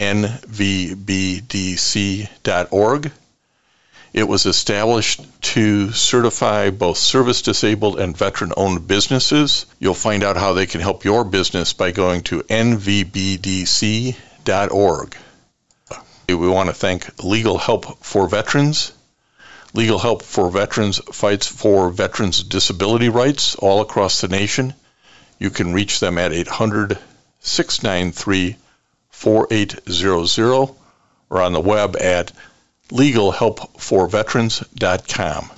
nvbdc.org. 0.00 1.12
It 4.12 4.26
was 4.26 4.44
established 4.46 5.20
to 5.42 5.92
certify 5.92 6.70
both 6.70 6.98
service 6.98 7.42
disabled 7.42 8.00
and 8.00 8.16
veteran 8.16 8.52
owned 8.56 8.88
businesses. 8.88 9.66
You'll 9.78 9.94
find 9.94 10.24
out 10.24 10.36
how 10.36 10.54
they 10.54 10.66
can 10.66 10.80
help 10.80 11.04
your 11.04 11.22
business 11.22 11.74
by 11.74 11.92
going 11.92 12.22
to 12.22 12.42
nvbdc.org. 12.42 14.16
We 16.28 16.34
want 16.48 16.68
to 16.68 16.74
thank 16.74 17.22
Legal 17.22 17.58
Help 17.58 18.04
for 18.04 18.26
Veterans. 18.28 18.92
Legal 19.74 19.98
Help 19.98 20.22
for 20.22 20.50
Veterans 20.50 20.98
fights 21.12 21.46
for 21.46 21.90
veterans' 21.90 22.42
disability 22.42 23.08
rights 23.08 23.54
all 23.56 23.80
across 23.80 24.20
the 24.20 24.28
nation. 24.28 24.74
You 25.38 25.50
can 25.50 25.72
reach 25.74 26.00
them 26.00 26.18
at 26.18 26.32
800 26.32 26.98
693 27.40 28.56
4800 29.20 30.74
or 31.28 31.42
on 31.42 31.52
the 31.52 31.60
web 31.60 31.94
at 31.96 32.32
legalhelpforveterans.com. 32.88 35.50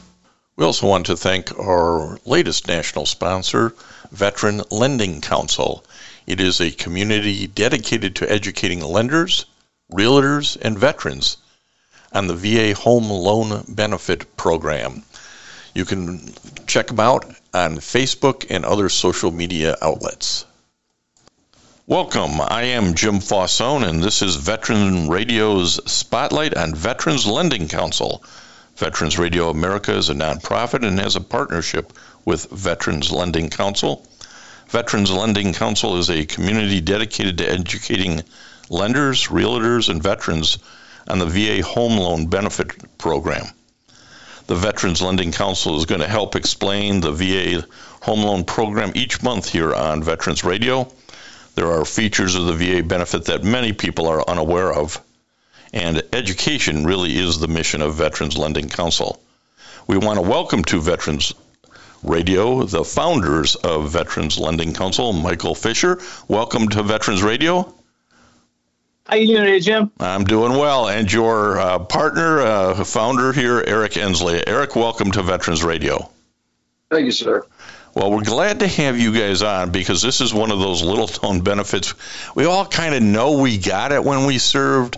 We 0.56 0.64
also 0.64 0.88
want 0.88 1.06
to 1.06 1.16
thank 1.16 1.56
our 1.56 2.18
latest 2.26 2.66
national 2.66 3.06
sponsor, 3.06 3.72
Veteran 4.10 4.62
Lending 4.72 5.20
Council. 5.20 5.84
It 6.26 6.40
is 6.40 6.60
a 6.60 6.72
community 6.72 7.46
dedicated 7.46 8.16
to 8.16 8.28
educating 8.28 8.80
lenders, 8.80 9.46
realtors, 9.92 10.56
and 10.60 10.76
veterans 10.76 11.36
on 12.12 12.26
the 12.26 12.34
VA 12.34 12.74
Home 12.80 13.08
Loan 13.08 13.64
Benefit 13.68 14.36
Program. 14.36 15.04
You 15.72 15.84
can 15.84 16.34
check 16.66 16.88
them 16.88 16.98
out 16.98 17.26
on 17.54 17.76
Facebook 17.76 18.44
and 18.50 18.64
other 18.64 18.88
social 18.88 19.30
media 19.30 19.76
outlets. 19.80 20.46
Welcome. 21.92 22.40
I 22.40 22.62
am 22.62 22.94
Jim 22.94 23.16
Fausone, 23.16 23.86
and 23.86 24.02
this 24.02 24.22
is 24.22 24.36
Veteran 24.36 25.10
Radio's 25.10 25.78
Spotlight 25.92 26.56
on 26.56 26.74
Veterans 26.74 27.26
Lending 27.26 27.68
Council. 27.68 28.24
Veterans 28.76 29.18
Radio 29.18 29.50
America 29.50 29.94
is 29.94 30.08
a 30.08 30.14
nonprofit 30.14 30.86
and 30.86 30.98
has 30.98 31.16
a 31.16 31.20
partnership 31.20 31.92
with 32.24 32.48
Veterans 32.50 33.12
Lending 33.12 33.50
Council. 33.50 34.06
Veterans 34.68 35.10
Lending 35.10 35.52
Council 35.52 35.98
is 35.98 36.08
a 36.08 36.24
community 36.24 36.80
dedicated 36.80 37.36
to 37.36 37.50
educating 37.50 38.22
lenders, 38.70 39.26
realtors, 39.26 39.90
and 39.90 40.02
veterans 40.02 40.60
on 41.06 41.18
the 41.18 41.26
VA 41.26 41.62
Home 41.62 41.98
Loan 41.98 42.26
Benefit 42.26 42.96
Program. 42.96 43.44
The 44.46 44.54
Veterans 44.54 45.02
Lending 45.02 45.32
Council 45.32 45.76
is 45.76 45.84
going 45.84 46.00
to 46.00 46.08
help 46.08 46.36
explain 46.36 47.02
the 47.02 47.12
VA 47.12 47.66
Home 48.04 48.22
Loan 48.22 48.44
Program 48.44 48.92
each 48.94 49.22
month 49.22 49.50
here 49.50 49.74
on 49.74 50.02
Veterans 50.02 50.42
Radio. 50.42 50.90
There 51.54 51.70
are 51.70 51.84
features 51.84 52.34
of 52.34 52.46
the 52.46 52.54
VA 52.54 52.82
benefit 52.82 53.26
that 53.26 53.44
many 53.44 53.72
people 53.72 54.06
are 54.08 54.28
unaware 54.28 54.72
of, 54.72 54.98
and 55.72 56.02
education 56.12 56.84
really 56.84 57.16
is 57.18 57.38
the 57.38 57.48
mission 57.48 57.82
of 57.82 57.94
Veterans 57.94 58.38
Lending 58.38 58.70
Council. 58.70 59.20
We 59.86 59.98
want 59.98 60.18
to 60.18 60.22
welcome 60.22 60.64
to 60.64 60.80
Veterans 60.80 61.34
Radio 62.02 62.64
the 62.64 62.84
founders 62.84 63.54
of 63.54 63.90
Veterans 63.90 64.38
Lending 64.38 64.72
Council, 64.72 65.12
Michael 65.12 65.54
Fischer. 65.54 66.00
Welcome 66.26 66.68
to 66.68 66.82
Veterans 66.82 67.22
Radio. 67.22 67.72
How 69.06 69.16
you 69.16 69.26
doing 69.26 69.44
today, 69.44 69.60
Jim? 69.60 69.90
I'm 70.00 70.24
doing 70.24 70.52
well. 70.52 70.88
And 70.88 71.12
your 71.12 71.58
uh, 71.58 71.78
partner, 71.80 72.40
uh, 72.40 72.84
founder 72.84 73.32
here, 73.32 73.62
Eric 73.66 73.96
Ensley. 73.96 74.42
Eric, 74.46 74.74
welcome 74.74 75.10
to 75.12 75.22
Veterans 75.22 75.62
Radio. 75.62 76.10
Thank 76.90 77.06
you, 77.06 77.12
sir. 77.12 77.44
Well, 77.94 78.10
we're 78.10 78.22
glad 78.22 78.60
to 78.60 78.66
have 78.66 78.98
you 78.98 79.12
guys 79.12 79.42
on 79.42 79.70
because 79.70 80.00
this 80.00 80.22
is 80.22 80.32
one 80.32 80.50
of 80.50 80.58
those 80.58 80.82
little 80.82 81.10
known 81.22 81.42
benefits. 81.42 81.92
We 82.34 82.46
all 82.46 82.64
kind 82.64 82.94
of 82.94 83.02
know 83.02 83.38
we 83.38 83.58
got 83.58 83.92
it 83.92 84.02
when 84.02 84.24
we 84.24 84.38
served. 84.38 84.96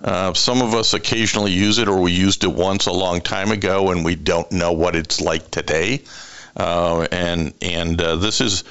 Uh, 0.00 0.32
some 0.34 0.62
of 0.62 0.72
us 0.72 0.94
occasionally 0.94 1.50
use 1.50 1.78
it, 1.78 1.88
or 1.88 2.00
we 2.00 2.12
used 2.12 2.44
it 2.44 2.52
once 2.52 2.86
a 2.86 2.92
long 2.92 3.20
time 3.20 3.50
ago, 3.50 3.90
and 3.90 4.04
we 4.04 4.14
don't 4.14 4.52
know 4.52 4.72
what 4.72 4.94
it's 4.94 5.20
like 5.20 5.50
today. 5.50 6.04
Uh, 6.56 7.04
and 7.10 7.52
and 7.60 8.00
uh, 8.00 8.14
this 8.14 8.40
is 8.40 8.62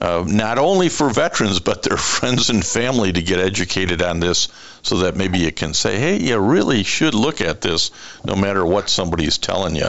uh, 0.00 0.24
not 0.24 0.58
only 0.58 0.88
for 0.88 1.10
veterans 1.10 1.58
but 1.58 1.82
their 1.82 1.96
friends 2.16 2.50
and 2.50 2.64
family 2.64 3.12
to 3.12 3.20
get 3.20 3.40
educated 3.40 4.00
on 4.00 4.20
this, 4.20 4.46
so 4.82 4.98
that 4.98 5.16
maybe 5.16 5.40
you 5.40 5.50
can 5.50 5.74
say, 5.74 5.98
"Hey, 5.98 6.20
you 6.20 6.38
really 6.38 6.84
should 6.84 7.14
look 7.14 7.40
at 7.40 7.60
this," 7.62 7.90
no 8.24 8.36
matter 8.36 8.64
what 8.64 8.88
somebody's 8.88 9.38
telling 9.38 9.74
you. 9.74 9.88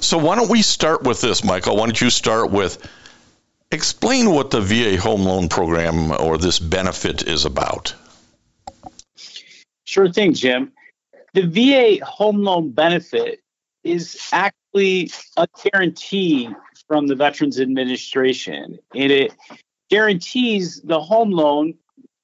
So 0.00 0.18
why 0.18 0.36
don't 0.36 0.50
we 0.50 0.62
start 0.62 1.02
with 1.04 1.20
this, 1.20 1.44
Michael? 1.44 1.76
Why 1.76 1.86
don't 1.86 2.00
you 2.00 2.10
start 2.10 2.50
with 2.50 2.78
explain 3.70 4.30
what 4.30 4.50
the 4.50 4.60
VA 4.60 5.00
home 5.00 5.22
loan 5.22 5.48
program 5.48 6.12
or 6.12 6.38
this 6.38 6.58
benefit 6.58 7.26
is 7.26 7.44
about? 7.44 7.94
Sure 9.84 10.12
thing, 10.12 10.34
Jim. 10.34 10.72
The 11.34 11.46
VA 11.46 12.04
home 12.04 12.42
loan 12.42 12.70
benefit 12.70 13.40
is 13.84 14.28
actually 14.32 15.10
a 15.36 15.48
guarantee 15.64 16.48
from 16.86 17.06
the 17.06 17.14
Veterans 17.14 17.58
Administration, 17.58 18.78
and 18.94 19.10
it 19.10 19.32
guarantees 19.90 20.80
the 20.82 21.00
home 21.00 21.30
loan 21.30 21.74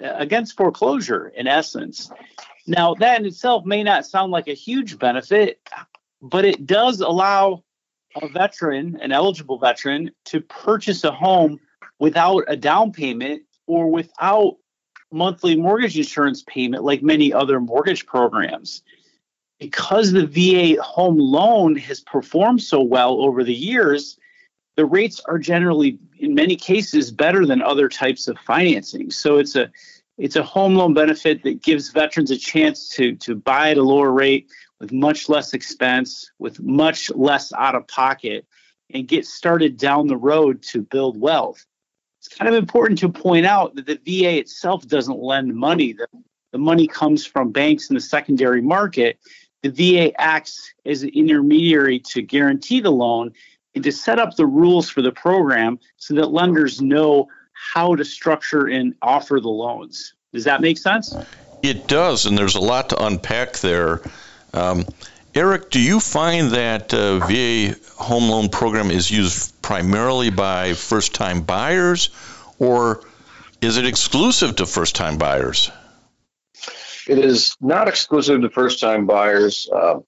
uh, 0.02 0.12
against 0.16 0.56
foreclosure, 0.56 1.28
in 1.28 1.46
essence. 1.46 2.10
Now, 2.66 2.94
that 2.94 3.20
in 3.20 3.26
itself 3.26 3.64
may 3.64 3.82
not 3.82 4.06
sound 4.06 4.30
like 4.30 4.46
a 4.46 4.54
huge 4.54 4.98
benefit 4.98 5.58
but 6.20 6.44
it 6.44 6.66
does 6.66 7.00
allow 7.00 7.62
a 8.20 8.28
veteran, 8.28 8.98
an 9.00 9.12
eligible 9.12 9.58
veteran, 9.58 10.10
to 10.26 10.40
purchase 10.40 11.04
a 11.04 11.12
home 11.12 11.58
without 11.98 12.44
a 12.48 12.56
down 12.56 12.92
payment 12.92 13.42
or 13.66 13.90
without 13.90 14.56
monthly 15.12 15.56
mortgage 15.56 15.96
insurance 15.96 16.42
payment 16.46 16.84
like 16.84 17.02
many 17.02 17.32
other 17.32 17.60
mortgage 17.60 18.06
programs. 18.06 18.82
Because 19.58 20.12
the 20.12 20.26
VA 20.26 20.80
home 20.80 21.18
loan 21.18 21.76
has 21.76 22.00
performed 22.00 22.62
so 22.62 22.80
well 22.80 23.20
over 23.20 23.42
the 23.42 23.54
years, 23.54 24.16
the 24.76 24.86
rates 24.86 25.20
are 25.26 25.38
generally 25.38 25.98
in 26.18 26.34
many 26.34 26.54
cases 26.54 27.10
better 27.10 27.44
than 27.44 27.60
other 27.62 27.88
types 27.88 28.28
of 28.28 28.38
financing. 28.38 29.10
So 29.10 29.38
it's 29.38 29.56
a 29.56 29.70
it's 30.16 30.36
a 30.36 30.42
home 30.42 30.74
loan 30.74 30.94
benefit 30.94 31.42
that 31.44 31.62
gives 31.62 31.90
veterans 31.90 32.30
a 32.30 32.36
chance 32.36 32.88
to 32.90 33.16
to 33.16 33.34
buy 33.34 33.70
at 33.70 33.78
a 33.78 33.82
lower 33.82 34.12
rate 34.12 34.48
with 34.80 34.92
much 34.92 35.28
less 35.28 35.54
expense, 35.54 36.30
with 36.38 36.60
much 36.60 37.10
less 37.10 37.52
out 37.52 37.74
of 37.74 37.86
pocket, 37.88 38.46
and 38.92 39.06
get 39.06 39.26
started 39.26 39.76
down 39.76 40.06
the 40.06 40.16
road 40.16 40.62
to 40.62 40.82
build 40.82 41.20
wealth. 41.20 41.64
It's 42.20 42.28
kind 42.28 42.48
of 42.48 42.54
important 42.54 42.98
to 43.00 43.08
point 43.08 43.46
out 43.46 43.74
that 43.76 43.86
the 43.86 44.00
VA 44.04 44.38
itself 44.38 44.86
doesn't 44.86 45.18
lend 45.18 45.54
money. 45.54 45.92
The, 45.92 46.08
the 46.52 46.58
money 46.58 46.86
comes 46.86 47.26
from 47.26 47.52
banks 47.52 47.90
in 47.90 47.94
the 47.94 48.00
secondary 48.00 48.62
market. 48.62 49.18
The 49.62 49.70
VA 49.70 50.20
acts 50.20 50.72
as 50.86 51.02
an 51.02 51.10
intermediary 51.10 52.00
to 52.00 52.22
guarantee 52.22 52.80
the 52.80 52.90
loan 52.90 53.32
and 53.74 53.84
to 53.84 53.92
set 53.92 54.18
up 54.18 54.36
the 54.36 54.46
rules 54.46 54.88
for 54.88 55.02
the 55.02 55.12
program 55.12 55.78
so 55.96 56.14
that 56.14 56.30
lenders 56.32 56.80
know 56.80 57.28
how 57.52 57.94
to 57.94 58.04
structure 58.04 58.66
and 58.66 58.94
offer 59.02 59.40
the 59.40 59.48
loans. 59.48 60.14
Does 60.32 60.44
that 60.44 60.60
make 60.60 60.78
sense? 60.78 61.14
It 61.62 61.88
does, 61.88 62.26
and 62.26 62.38
there's 62.38 62.54
a 62.54 62.60
lot 62.60 62.90
to 62.90 63.04
unpack 63.04 63.58
there. 63.58 64.00
Um, 64.58 64.86
Eric, 65.34 65.70
do 65.70 65.80
you 65.80 66.00
find 66.00 66.50
that 66.50 66.92
uh, 66.92 67.18
VA 67.20 67.76
home 67.96 68.28
loan 68.28 68.48
program 68.48 68.90
is 68.90 69.10
used 69.10 69.60
primarily 69.62 70.30
by 70.30 70.74
first 70.74 71.14
time 71.14 71.42
buyers, 71.42 72.10
or 72.58 73.04
is 73.60 73.76
it 73.76 73.86
exclusive 73.86 74.56
to 74.56 74.66
first 74.66 74.96
time 74.96 75.18
buyers? 75.18 75.70
it 77.08 77.18
is 77.18 77.56
not 77.60 77.88
exclusive 77.88 78.42
to 78.42 78.50
first-time 78.50 79.06
buyers. 79.06 79.68
Uh, 79.72 80.00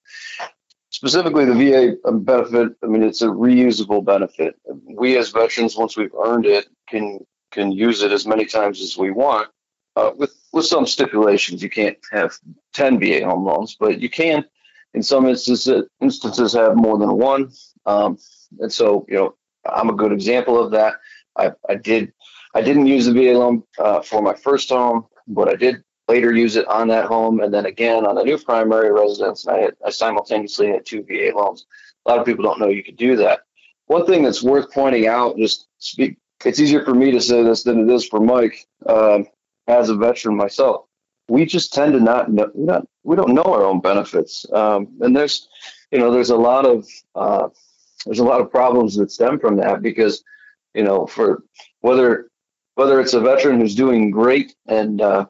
specifically, 0.91 1.45
the 1.45 1.97
VA 2.03 2.11
benefit. 2.11 2.73
I 2.83 2.87
mean, 2.87 3.03
it's 3.03 3.23
a 3.23 3.27
reusable 3.27 4.05
benefit. 4.05 4.55
We 4.87 5.17
as 5.17 5.31
veterans, 5.31 5.75
once 5.75 5.97
we've 5.97 6.13
earned 6.13 6.45
it, 6.45 6.67
can 6.87 7.25
can 7.51 7.71
use 7.71 8.01
it 8.01 8.11
as 8.13 8.25
many 8.25 8.45
times 8.45 8.81
as 8.81 8.97
we 8.97 9.11
want, 9.11 9.49
uh, 9.95 10.11
with 10.15 10.33
with 10.53 10.65
some 10.65 10.85
stipulations. 10.85 11.63
You 11.63 11.69
can't 11.69 11.97
have 12.11 12.37
ten 12.73 12.99
VA 12.99 13.25
home 13.25 13.45
loans, 13.45 13.75
but 13.79 13.99
you 13.99 14.09
can, 14.09 14.45
in 14.93 15.03
some 15.03 15.27
instances, 15.27 15.87
instances 16.01 16.53
have 16.53 16.75
more 16.75 16.97
than 16.97 17.17
one. 17.17 17.51
Um, 17.85 18.17
and 18.59 18.71
so, 18.71 19.05
you 19.09 19.15
know, 19.15 19.35
I'm 19.65 19.89
a 19.89 19.93
good 19.93 20.11
example 20.11 20.61
of 20.61 20.71
that. 20.71 20.95
I, 21.35 21.51
I 21.69 21.75
did 21.75 22.13
I 22.53 22.61
didn't 22.61 22.87
use 22.87 23.05
the 23.05 23.13
VA 23.13 23.37
loan 23.37 23.63
uh, 23.79 24.01
for 24.01 24.21
my 24.21 24.33
first 24.33 24.69
home, 24.69 25.05
but 25.27 25.47
I 25.47 25.55
did 25.55 25.83
later 26.07 26.33
use 26.33 26.57
it 26.57 26.67
on 26.67 26.89
that 26.89 27.05
home, 27.05 27.39
and 27.39 27.53
then 27.53 27.65
again 27.65 28.05
on 28.05 28.17
a 28.17 28.23
new 28.23 28.37
primary 28.37 28.91
residence. 28.91 29.47
I, 29.47 29.59
had, 29.59 29.75
I 29.85 29.89
simultaneously 29.89 30.67
had 30.67 30.85
two 30.85 31.03
VA 31.03 31.31
loans. 31.35 31.65
A 32.05 32.09
lot 32.09 32.19
of 32.19 32.25
people 32.25 32.43
don't 32.43 32.59
know 32.59 32.67
you 32.67 32.83
could 32.83 32.97
do 32.97 33.15
that. 33.17 33.41
One 33.85 34.05
thing 34.05 34.23
that's 34.23 34.43
worth 34.43 34.71
pointing 34.73 35.07
out, 35.07 35.37
just 35.37 35.67
speak, 35.77 36.17
it's 36.43 36.59
easier 36.59 36.83
for 36.83 36.93
me 36.93 37.11
to 37.11 37.21
say 37.21 37.43
this 37.43 37.63
than 37.63 37.89
it 37.89 37.93
is 37.93 38.05
for 38.05 38.19
Mike, 38.19 38.67
um, 38.87 39.27
as 39.71 39.89
a 39.89 39.95
veteran 39.95 40.35
myself. 40.35 40.85
We 41.29 41.45
just 41.45 41.73
tend 41.73 41.93
to 41.93 41.99
not 41.99 42.31
know, 42.31 42.51
not, 42.53 42.85
we 43.03 43.15
don't 43.15 43.33
know 43.33 43.43
our 43.43 43.63
own 43.63 43.79
benefits, 43.79 44.45
um, 44.53 44.87
and 44.99 45.15
there's, 45.15 45.47
you 45.91 45.99
know, 45.99 46.11
there's 46.11 46.29
a 46.29 46.35
lot 46.35 46.65
of 46.65 46.87
uh, 47.15 47.47
there's 48.05 48.19
a 48.19 48.23
lot 48.23 48.41
of 48.41 48.51
problems 48.51 48.95
that 48.95 49.11
stem 49.11 49.39
from 49.39 49.57
that 49.57 49.81
because, 49.81 50.23
you 50.73 50.83
know, 50.83 51.05
for 51.05 51.43
whether 51.81 52.29
whether 52.75 52.99
it's 52.99 53.13
a 53.13 53.19
veteran 53.19 53.59
who's 53.59 53.75
doing 53.75 54.11
great 54.11 54.55
and 54.67 55.01
uh, 55.01 55.25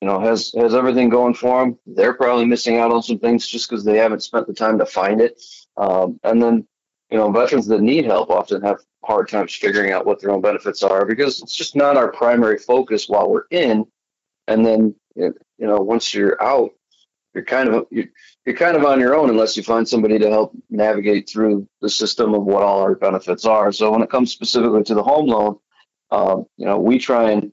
you 0.00 0.08
know 0.08 0.20
has 0.20 0.52
has 0.56 0.74
everything 0.74 1.08
going 1.08 1.34
for 1.34 1.64
them, 1.64 1.78
they're 1.86 2.14
probably 2.14 2.44
missing 2.46 2.78
out 2.78 2.92
on 2.92 3.02
some 3.02 3.18
things 3.18 3.46
just 3.46 3.68
because 3.68 3.84
they 3.84 3.98
haven't 3.98 4.22
spent 4.22 4.46
the 4.46 4.54
time 4.54 4.78
to 4.78 4.86
find 4.86 5.20
it. 5.20 5.42
Um, 5.76 6.20
and 6.22 6.42
then 6.42 6.66
you 7.10 7.18
know 7.18 7.30
veterans 7.30 7.66
that 7.66 7.80
need 7.80 8.04
help 8.04 8.30
often 8.30 8.62
have 8.62 8.78
hard 9.04 9.28
times 9.28 9.54
figuring 9.54 9.92
out 9.92 10.06
what 10.06 10.20
their 10.20 10.30
own 10.30 10.40
benefits 10.40 10.82
are 10.82 11.04
because 11.04 11.42
it's 11.42 11.54
just 11.54 11.76
not 11.76 11.96
our 11.96 12.10
primary 12.10 12.58
focus 12.58 13.08
while 13.08 13.30
we're 13.30 13.46
in. 13.50 13.86
And 14.48 14.64
then 14.64 14.94
you 15.16 15.34
know 15.58 15.78
once 15.78 16.12
you're 16.14 16.42
out, 16.42 16.70
you're 17.34 17.44
kind 17.44 17.68
of 17.68 17.86
you're, 17.90 18.06
you're 18.44 18.56
kind 18.56 18.76
of 18.76 18.84
on 18.84 19.00
your 19.00 19.14
own 19.14 19.30
unless 19.30 19.56
you 19.56 19.62
find 19.62 19.88
somebody 19.88 20.18
to 20.18 20.30
help 20.30 20.52
navigate 20.70 21.28
through 21.28 21.68
the 21.80 21.88
system 21.88 22.34
of 22.34 22.44
what 22.44 22.62
all 22.62 22.80
our 22.80 22.94
benefits 22.94 23.44
are. 23.44 23.72
So 23.72 23.90
when 23.90 24.02
it 24.02 24.10
comes 24.10 24.32
specifically 24.32 24.82
to 24.84 24.94
the 24.94 25.02
home 25.02 25.26
loan, 25.26 25.58
um, 26.10 26.46
you 26.56 26.66
know, 26.66 26.78
we 26.78 26.98
try 26.98 27.30
and 27.30 27.52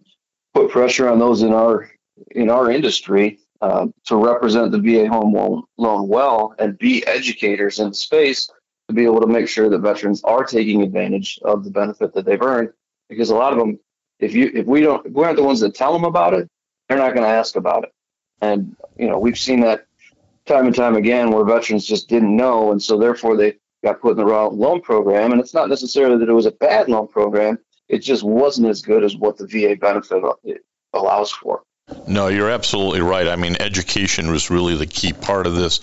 put 0.53 0.71
pressure 0.71 1.09
on 1.09 1.19
those 1.19 1.41
in 1.43 1.53
our 1.53 1.89
in 2.31 2.49
our 2.49 2.71
industry 2.71 3.39
uh, 3.61 3.87
to 4.05 4.15
represent 4.15 4.71
the 4.71 4.79
VA 4.79 5.07
home 5.07 5.33
loan, 5.33 5.63
loan 5.77 6.07
well 6.07 6.55
and 6.59 6.77
be 6.77 7.05
educators 7.05 7.79
in 7.79 7.89
the 7.89 7.95
space 7.95 8.49
to 8.91 8.95
be 8.95 9.05
able 9.05 9.21
to 9.21 9.27
make 9.27 9.47
sure 9.47 9.69
that 9.69 9.79
veterans 9.79 10.21
are 10.23 10.43
taking 10.43 10.81
advantage 10.81 11.39
of 11.43 11.63
the 11.63 11.71
benefit 11.71 12.13
that 12.13 12.25
they've 12.25 12.41
earned. 12.41 12.69
Because 13.09 13.29
a 13.29 13.35
lot 13.35 13.53
of 13.53 13.59
them, 13.59 13.79
if 14.19 14.33
you 14.33 14.51
if 14.53 14.65
we 14.65 14.81
don't 14.81 15.05
if 15.05 15.13
we 15.13 15.23
aren't 15.23 15.37
the 15.37 15.43
ones 15.43 15.59
that 15.61 15.75
tell 15.75 15.93
them 15.93 16.03
about 16.03 16.33
it, 16.33 16.49
they're 16.87 16.97
not 16.97 17.13
going 17.13 17.25
to 17.25 17.33
ask 17.33 17.55
about 17.55 17.83
it. 17.83 17.91
And 18.41 18.75
you 18.97 19.07
know, 19.07 19.19
we've 19.19 19.37
seen 19.37 19.61
that 19.61 19.85
time 20.45 20.65
and 20.65 20.75
time 20.75 20.95
again 20.95 21.31
where 21.31 21.43
veterans 21.43 21.85
just 21.85 22.09
didn't 22.09 22.35
know, 22.35 22.71
and 22.71 22.81
so 22.81 22.97
therefore 22.97 23.37
they 23.37 23.55
got 23.83 24.01
put 24.01 24.11
in 24.11 24.17
the 24.17 24.25
wrong 24.25 24.57
loan 24.57 24.81
program. 24.81 25.31
And 25.31 25.41
it's 25.41 25.53
not 25.53 25.69
necessarily 25.69 26.17
that 26.17 26.29
it 26.29 26.33
was 26.33 26.45
a 26.45 26.51
bad 26.51 26.89
loan 26.89 27.07
program; 27.07 27.59
it 27.89 27.99
just 27.99 28.23
wasn't 28.23 28.67
as 28.67 28.81
good 28.81 29.03
as 29.03 29.15
what 29.15 29.37
the 29.37 29.47
VA 29.47 29.75
benefit 29.75 30.23
allows 30.93 31.31
for. 31.31 31.63
No, 32.07 32.27
you're 32.27 32.49
absolutely 32.49 33.01
right. 33.01 33.27
I 33.27 33.35
mean, 33.35 33.57
education 33.59 34.31
was 34.31 34.49
really 34.49 34.75
the 34.75 34.85
key 34.85 35.13
part 35.13 35.47
of 35.47 35.55
this. 35.55 35.79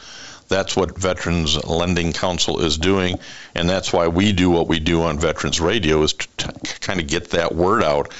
That's 0.48 0.74
what 0.74 0.98
Veterans 0.98 1.62
Lending 1.64 2.12
Council 2.12 2.60
is 2.64 2.78
doing, 2.78 3.18
and 3.54 3.68
that's 3.68 3.92
why 3.92 4.08
we 4.08 4.32
do 4.32 4.50
what 4.50 4.66
we 4.66 4.80
do 4.80 5.02
on 5.02 5.18
Veterans 5.18 5.60
Radio 5.60 6.02
is 6.02 6.14
to 6.14 6.28
t- 6.36 6.78
kind 6.80 7.00
of 7.00 7.06
get 7.06 7.30
that 7.30 7.54
word 7.54 7.82
out. 7.82 8.12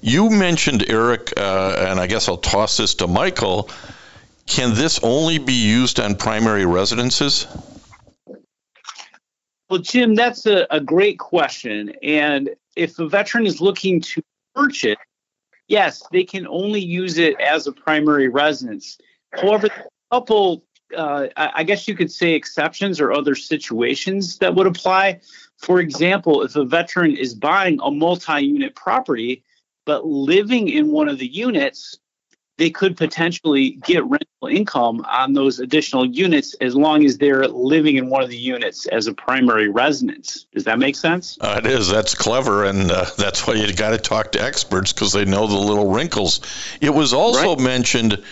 You 0.00 0.30
mentioned 0.30 0.84
Eric, 0.88 1.34
uh, 1.36 1.86
and 1.88 2.00
I 2.00 2.06
guess 2.06 2.28
I'll 2.28 2.38
toss 2.38 2.78
this 2.78 2.94
to 2.96 3.06
Michael. 3.06 3.68
Can 4.46 4.74
this 4.74 5.00
only 5.02 5.38
be 5.38 5.52
used 5.52 6.00
on 6.00 6.14
primary 6.14 6.64
residences? 6.64 7.46
Well, 9.68 9.80
Jim, 9.80 10.14
that's 10.16 10.46
a, 10.46 10.66
a 10.70 10.80
great 10.80 11.18
question. 11.18 11.94
And 12.02 12.50
if 12.74 12.98
a 12.98 13.08
veteran 13.08 13.46
is 13.46 13.60
looking 13.60 14.00
to 14.00 14.22
purchase, 14.54 14.96
yes, 15.68 16.02
they 16.10 16.24
can 16.24 16.46
only 16.48 16.80
use 16.80 17.18
it 17.18 17.38
as 17.38 17.66
a 17.66 17.72
primary 17.72 18.26
residence. 18.28 18.98
However, 19.32 19.68
a 19.68 20.14
couple, 20.14 20.64
uh, 20.96 21.28
I 21.36 21.64
guess 21.64 21.86
you 21.88 21.94
could 21.94 22.10
say 22.10 22.32
exceptions 22.32 23.00
or 23.00 23.12
other 23.12 23.34
situations 23.34 24.38
that 24.38 24.54
would 24.54 24.66
apply. 24.66 25.20
For 25.56 25.80
example, 25.80 26.42
if 26.42 26.56
a 26.56 26.64
veteran 26.64 27.16
is 27.16 27.34
buying 27.34 27.78
a 27.82 27.90
multi 27.90 28.40
unit 28.40 28.74
property, 28.74 29.42
but 29.84 30.06
living 30.06 30.68
in 30.68 30.90
one 30.90 31.08
of 31.08 31.18
the 31.18 31.26
units, 31.26 31.98
they 32.60 32.68
could 32.68 32.94
potentially 32.94 33.70
get 33.86 34.04
rental 34.04 34.48
income 34.50 35.04
on 35.08 35.32
those 35.32 35.60
additional 35.60 36.04
units 36.04 36.54
as 36.60 36.76
long 36.76 37.06
as 37.06 37.16
they're 37.16 37.48
living 37.48 37.96
in 37.96 38.10
one 38.10 38.22
of 38.22 38.28
the 38.28 38.36
units 38.36 38.86
as 38.88 39.06
a 39.06 39.14
primary 39.14 39.70
residence. 39.70 40.46
Does 40.52 40.64
that 40.64 40.78
make 40.78 40.94
sense? 40.94 41.38
Uh, 41.40 41.60
it 41.64 41.66
is. 41.66 41.88
That's 41.88 42.14
clever, 42.14 42.66
and 42.66 42.90
uh, 42.90 43.06
that's 43.16 43.46
why 43.46 43.54
you 43.54 43.72
got 43.72 43.90
to 43.90 43.98
talk 43.98 44.32
to 44.32 44.42
experts 44.42 44.92
because 44.92 45.14
they 45.14 45.24
know 45.24 45.46
the 45.46 45.56
little 45.56 45.90
wrinkles. 45.90 46.42
It 46.82 46.90
was 46.90 47.14
also 47.14 47.56
right. 47.56 47.60
mentioned, 47.60 48.22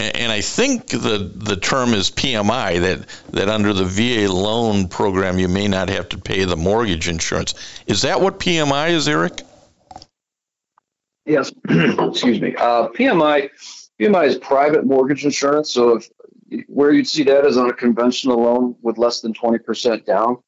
and 0.00 0.32
I 0.32 0.40
think 0.40 0.88
the 0.88 1.30
the 1.34 1.56
term 1.56 1.94
is 1.94 2.10
PMI 2.10 2.80
that 2.80 3.06
that 3.32 3.48
under 3.48 3.72
the 3.72 3.84
VA 3.84 4.32
loan 4.32 4.88
program 4.88 5.38
you 5.38 5.48
may 5.48 5.68
not 5.68 5.88
have 5.88 6.08
to 6.10 6.18
pay 6.18 6.44
the 6.44 6.56
mortgage 6.56 7.08
insurance. 7.08 7.54
Is 7.86 8.02
that 8.02 8.20
what 8.20 8.38
PMI 8.38 8.90
is, 8.90 9.08
Eric? 9.08 9.42
Yes, 11.26 11.52
excuse 11.68 12.40
me. 12.40 12.54
Uh, 12.56 12.88
PMI, 12.88 13.50
PMI 14.00 14.26
is 14.26 14.38
private 14.38 14.84
mortgage 14.84 15.24
insurance. 15.24 15.70
So 15.70 15.96
if 15.96 16.10
where 16.66 16.92
you'd 16.92 17.06
see 17.06 17.22
that 17.24 17.46
is 17.46 17.56
on 17.56 17.70
a 17.70 17.72
conventional 17.72 18.42
loan 18.42 18.74
with 18.82 18.98
less 18.98 19.20
than 19.20 19.32
20% 19.32 20.04
down. 20.04 20.38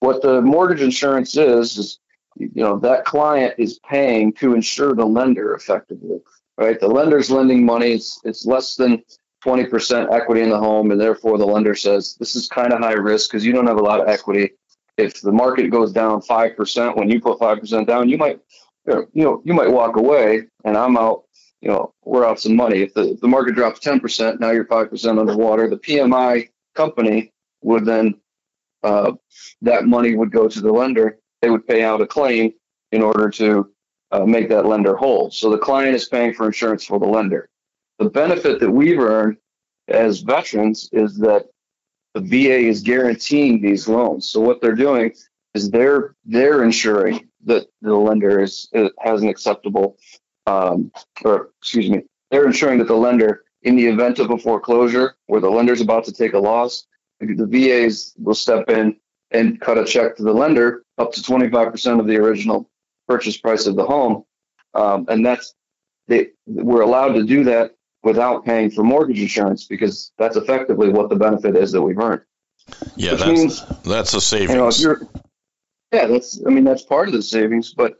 What 0.00 0.22
the 0.22 0.40
mortgage 0.40 0.80
insurance 0.80 1.36
is 1.36 1.76
is 1.76 1.98
you 2.36 2.50
know 2.54 2.78
that 2.78 3.04
client 3.04 3.54
is 3.58 3.78
paying 3.80 4.32
to 4.34 4.54
insure 4.54 4.94
the 4.94 5.04
lender 5.04 5.54
effectively, 5.54 6.20
right? 6.60 6.78
The 6.78 6.88
lender's 6.88 7.30
lending 7.30 7.64
money. 7.64 7.92
It's 7.92 8.20
it's 8.24 8.46
less 8.46 8.76
than 8.76 9.02
20% 9.44 10.12
equity 10.12 10.42
in 10.42 10.50
the 10.50 10.58
home, 10.58 10.90
and 10.90 11.00
therefore 11.00 11.38
the 11.38 11.46
lender 11.46 11.74
says 11.74 12.14
this 12.20 12.36
is 12.36 12.46
kind 12.46 12.72
of 12.72 12.80
high 12.80 12.92
risk 12.92 13.30
because 13.30 13.44
you 13.44 13.52
don't 13.52 13.66
have 13.66 13.78
a 13.78 13.82
lot 13.82 14.00
of 14.00 14.08
equity. 14.08 14.50
If 14.96 15.22
the 15.22 15.32
market 15.32 15.70
goes 15.70 15.92
down 15.92 16.20
five 16.22 16.56
percent 16.56 16.96
when 16.96 17.10
you 17.10 17.20
put 17.20 17.38
five 17.38 17.58
percent 17.58 17.88
down, 17.88 18.08
you 18.08 18.18
might 18.18 18.40
you 18.86 19.08
know, 19.14 19.42
you 19.44 19.54
might 19.54 19.70
walk 19.70 19.96
away 19.96 20.46
and 20.64 20.76
I'm 20.76 20.96
out, 20.96 21.24
you 21.60 21.68
know, 21.68 21.92
we're 22.04 22.26
out 22.26 22.40
some 22.40 22.56
money. 22.56 22.82
If 22.82 22.94
the, 22.94 23.12
if 23.12 23.20
the 23.20 23.28
market 23.28 23.54
drops 23.54 23.80
10%, 23.80 24.40
now 24.40 24.50
you're 24.50 24.64
5% 24.64 25.18
underwater. 25.18 25.68
The 25.68 25.76
PMI 25.76 26.48
company 26.74 27.32
would 27.62 27.84
then, 27.84 28.14
uh, 28.82 29.12
that 29.62 29.86
money 29.86 30.14
would 30.14 30.32
go 30.32 30.48
to 30.48 30.60
the 30.60 30.72
lender. 30.72 31.18
They 31.42 31.50
would 31.50 31.66
pay 31.66 31.82
out 31.82 32.00
a 32.00 32.06
claim 32.06 32.52
in 32.92 33.02
order 33.02 33.30
to 33.30 33.70
uh, 34.12 34.24
make 34.24 34.48
that 34.48 34.66
lender 34.66 34.96
whole. 34.96 35.30
So 35.30 35.50
the 35.50 35.58
client 35.58 35.94
is 35.94 36.08
paying 36.08 36.34
for 36.34 36.46
insurance 36.46 36.84
for 36.84 36.98
the 36.98 37.06
lender. 37.06 37.48
The 37.98 38.10
benefit 38.10 38.60
that 38.60 38.70
we've 38.70 38.98
earned 38.98 39.36
as 39.88 40.20
veterans 40.20 40.88
is 40.92 41.18
that 41.18 41.46
the 42.14 42.20
VA 42.20 42.58
is 42.58 42.82
guaranteeing 42.82 43.60
these 43.60 43.88
loans. 43.88 44.28
So 44.28 44.40
what 44.40 44.60
they're 44.60 44.74
doing 44.74 45.12
is 45.54 45.70
they're 45.70 46.14
they're 46.24 46.64
ensuring 46.64 47.28
that 47.44 47.66
the 47.82 47.94
lender 47.94 48.40
is 48.40 48.68
has 48.98 49.22
an 49.22 49.28
acceptable, 49.28 49.96
um, 50.46 50.90
or 51.24 51.50
excuse 51.60 51.90
me, 51.90 52.02
they're 52.30 52.46
ensuring 52.46 52.78
that 52.78 52.88
the 52.88 52.94
lender, 52.94 53.44
in 53.62 53.76
the 53.76 53.86
event 53.86 54.18
of 54.18 54.30
a 54.30 54.38
foreclosure 54.38 55.16
where 55.26 55.40
the 55.40 55.50
lender's 55.50 55.80
about 55.80 56.04
to 56.04 56.12
take 56.12 56.32
a 56.32 56.38
loss, 56.38 56.86
the 57.20 57.46
VAs 57.46 58.14
will 58.18 58.34
step 58.34 58.70
in 58.70 58.96
and 59.32 59.60
cut 59.60 59.78
a 59.78 59.84
check 59.84 60.16
to 60.16 60.22
the 60.22 60.32
lender 60.32 60.82
up 60.98 61.12
to 61.12 61.20
25% 61.20 62.00
of 62.00 62.06
the 62.06 62.16
original 62.16 62.69
purchase 63.10 63.36
price 63.36 63.66
of 63.66 63.74
the 63.74 63.84
home, 63.84 64.24
um, 64.74 65.06
and 65.08 65.26
that's 65.26 65.54
they 66.06 66.28
we're 66.46 66.82
allowed 66.82 67.14
to 67.14 67.24
do 67.24 67.42
that 67.44 67.74
without 68.02 68.44
paying 68.44 68.70
for 68.70 68.84
mortgage 68.84 69.20
insurance 69.20 69.66
because 69.66 70.12
that's 70.16 70.36
effectively 70.36 70.88
what 70.88 71.08
the 71.08 71.16
benefit 71.16 71.56
is 71.56 71.72
that 71.72 71.82
we've 71.82 71.98
earned. 71.98 72.22
Yeah, 72.96 73.12
Which 73.12 73.20
that's 73.20 73.30
means, 73.30 73.64
that's 73.84 74.14
a 74.14 74.20
savings. 74.20 74.80
You 74.80 74.88
know, 74.88 74.96
yeah, 75.92 76.06
that's 76.06 76.40
I 76.46 76.50
mean 76.50 76.64
that's 76.64 76.82
part 76.82 77.08
of 77.08 77.14
the 77.14 77.22
savings, 77.22 77.74
but 77.74 77.98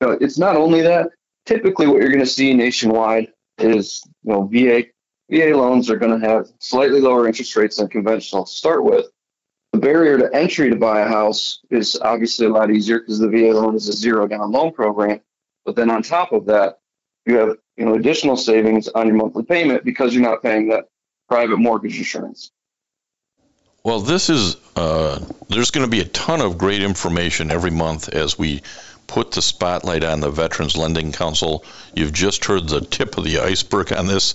you 0.00 0.08
know, 0.08 0.18
it's 0.20 0.38
not 0.38 0.56
only 0.56 0.82
that. 0.82 1.10
Typically, 1.46 1.86
what 1.86 2.00
you're 2.00 2.10
going 2.10 2.20
to 2.20 2.26
see 2.26 2.52
nationwide 2.52 3.28
is 3.58 4.02
you 4.24 4.32
know 4.32 4.42
VA 4.46 4.84
VA 5.30 5.56
loans 5.56 5.88
are 5.88 5.96
going 5.96 6.20
to 6.20 6.26
have 6.28 6.48
slightly 6.58 7.00
lower 7.00 7.26
interest 7.26 7.56
rates 7.56 7.78
than 7.78 7.88
conventional 7.88 8.44
to 8.44 8.52
start 8.52 8.84
with. 8.84 9.06
The 9.72 9.78
barrier 9.78 10.18
to 10.18 10.34
entry 10.34 10.70
to 10.70 10.76
buy 10.76 11.00
a 11.00 11.08
house 11.08 11.60
is 11.70 11.98
obviously 12.00 12.46
a 12.46 12.50
lot 12.50 12.70
easier 12.70 12.98
because 12.98 13.18
the 13.18 13.28
VA 13.28 13.52
loan 13.52 13.76
is 13.76 13.88
a 13.88 13.92
zero 13.92 14.26
down 14.26 14.50
loan 14.50 14.72
program. 14.72 15.20
But 15.64 15.76
then 15.76 15.90
on 15.90 16.02
top 16.02 16.32
of 16.32 16.46
that, 16.46 16.80
you 17.26 17.36
have 17.36 17.56
you 17.76 17.84
know 17.84 17.94
additional 17.94 18.36
savings 18.36 18.88
on 18.88 19.06
your 19.06 19.16
monthly 19.16 19.44
payment 19.44 19.84
because 19.84 20.14
you're 20.14 20.22
not 20.22 20.42
paying 20.42 20.68
that 20.68 20.88
private 21.28 21.58
mortgage 21.58 21.96
insurance. 21.98 22.50
Well, 23.82 24.00
this 24.00 24.28
is 24.28 24.56
uh, 24.76 25.24
there's 25.48 25.70
going 25.70 25.86
to 25.86 25.90
be 25.90 26.00
a 26.00 26.04
ton 26.04 26.40
of 26.40 26.58
great 26.58 26.82
information 26.82 27.50
every 27.50 27.70
month 27.70 28.08
as 28.08 28.38
we 28.38 28.62
put 29.06 29.32
the 29.32 29.42
spotlight 29.42 30.04
on 30.04 30.20
the 30.20 30.30
Veterans 30.30 30.76
Lending 30.76 31.12
Council. 31.12 31.64
You've 31.94 32.12
just 32.12 32.44
heard 32.44 32.68
the 32.68 32.80
tip 32.80 33.16
of 33.16 33.24
the 33.24 33.38
iceberg 33.38 33.92
on 33.92 34.06
this, 34.06 34.34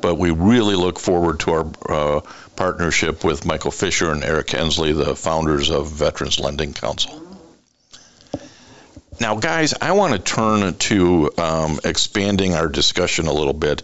but 0.00 0.16
we 0.16 0.30
really 0.30 0.74
look 0.74 0.98
forward 0.98 1.40
to 1.40 1.52
our 1.52 1.66
uh, 1.88 2.20
partnership 2.60 3.24
with 3.24 3.46
Michael 3.46 3.70
Fischer 3.70 4.12
and 4.12 4.22
Eric 4.22 4.52
Ensley, 4.52 4.92
the 4.92 5.16
founders 5.16 5.70
of 5.70 5.90
Veterans 5.90 6.38
Lending 6.38 6.74
Council. 6.74 7.18
Now, 9.18 9.36
guys, 9.36 9.72
I 9.80 9.92
want 9.92 10.12
to 10.12 10.18
turn 10.18 10.74
to 10.74 11.30
um, 11.38 11.80
expanding 11.84 12.52
our 12.52 12.68
discussion 12.68 13.28
a 13.28 13.32
little 13.32 13.54
bit. 13.54 13.82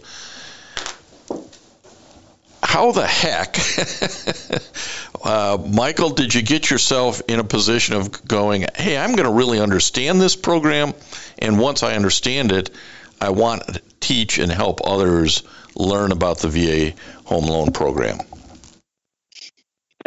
How 2.61 2.91
the 2.91 3.07
heck, 3.07 3.57
uh, 5.23 5.57
Michael, 5.57 6.11
did 6.11 6.35
you 6.35 6.43
get 6.43 6.69
yourself 6.69 7.23
in 7.27 7.39
a 7.39 7.43
position 7.43 7.95
of 7.95 8.27
going, 8.27 8.67
hey, 8.75 8.95
I'm 8.95 9.15
going 9.15 9.27
to 9.27 9.33
really 9.33 9.59
understand 9.59 10.21
this 10.21 10.35
program, 10.35 10.93
and 11.39 11.57
once 11.57 11.81
I 11.81 11.95
understand 11.95 12.51
it, 12.51 12.69
I 13.19 13.31
want 13.31 13.63
to 13.63 13.81
teach 13.99 14.37
and 14.37 14.51
help 14.51 14.81
others 14.85 15.41
learn 15.75 16.11
about 16.11 16.37
the 16.37 16.49
VA 16.49 16.95
home 17.25 17.47
loan 17.47 17.71
program? 17.71 18.19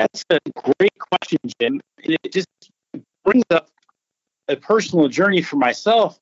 That's 0.01 0.25
a 0.31 0.39
great 0.79 0.99
question, 0.99 1.39
Jim. 1.61 1.79
And 2.03 2.17
it 2.23 2.33
just 2.33 2.49
brings 3.23 3.45
up 3.51 3.69
a 4.49 4.57
personal 4.57 5.09
journey 5.09 5.43
for 5.43 5.57
myself 5.57 6.19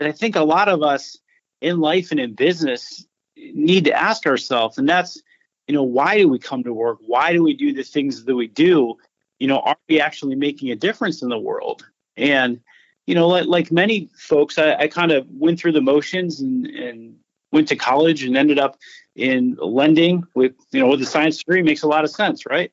that 0.00 0.08
I 0.08 0.12
think 0.12 0.34
a 0.34 0.42
lot 0.42 0.68
of 0.68 0.82
us 0.82 1.16
in 1.60 1.78
life 1.78 2.10
and 2.10 2.18
in 2.18 2.34
business 2.34 3.06
need 3.36 3.84
to 3.84 3.92
ask 3.92 4.26
ourselves. 4.26 4.78
And 4.78 4.88
that's, 4.88 5.22
you 5.68 5.74
know, 5.74 5.84
why 5.84 6.18
do 6.18 6.28
we 6.28 6.40
come 6.40 6.64
to 6.64 6.74
work? 6.74 6.98
Why 7.06 7.32
do 7.32 7.44
we 7.44 7.54
do 7.54 7.72
the 7.72 7.84
things 7.84 8.24
that 8.24 8.34
we 8.34 8.48
do? 8.48 8.96
You 9.38 9.46
know, 9.46 9.60
are 9.60 9.76
we 9.88 10.00
actually 10.00 10.34
making 10.34 10.72
a 10.72 10.76
difference 10.76 11.22
in 11.22 11.28
the 11.28 11.38
world? 11.38 11.86
And, 12.16 12.60
you 13.06 13.14
know, 13.14 13.28
like, 13.28 13.46
like 13.46 13.70
many 13.70 14.10
folks, 14.18 14.58
I, 14.58 14.74
I 14.74 14.88
kind 14.88 15.12
of 15.12 15.24
went 15.30 15.60
through 15.60 15.72
the 15.72 15.80
motions 15.80 16.40
and, 16.40 16.66
and 16.66 17.14
went 17.52 17.68
to 17.68 17.76
college 17.76 18.24
and 18.24 18.36
ended 18.36 18.58
up 18.58 18.76
in 19.14 19.56
lending 19.60 20.24
with, 20.34 20.54
you 20.72 20.80
know, 20.80 20.88
with 20.88 21.00
a 21.02 21.06
science 21.06 21.38
degree 21.38 21.62
makes 21.62 21.84
a 21.84 21.88
lot 21.88 22.02
of 22.02 22.10
sense, 22.10 22.44
right? 22.44 22.72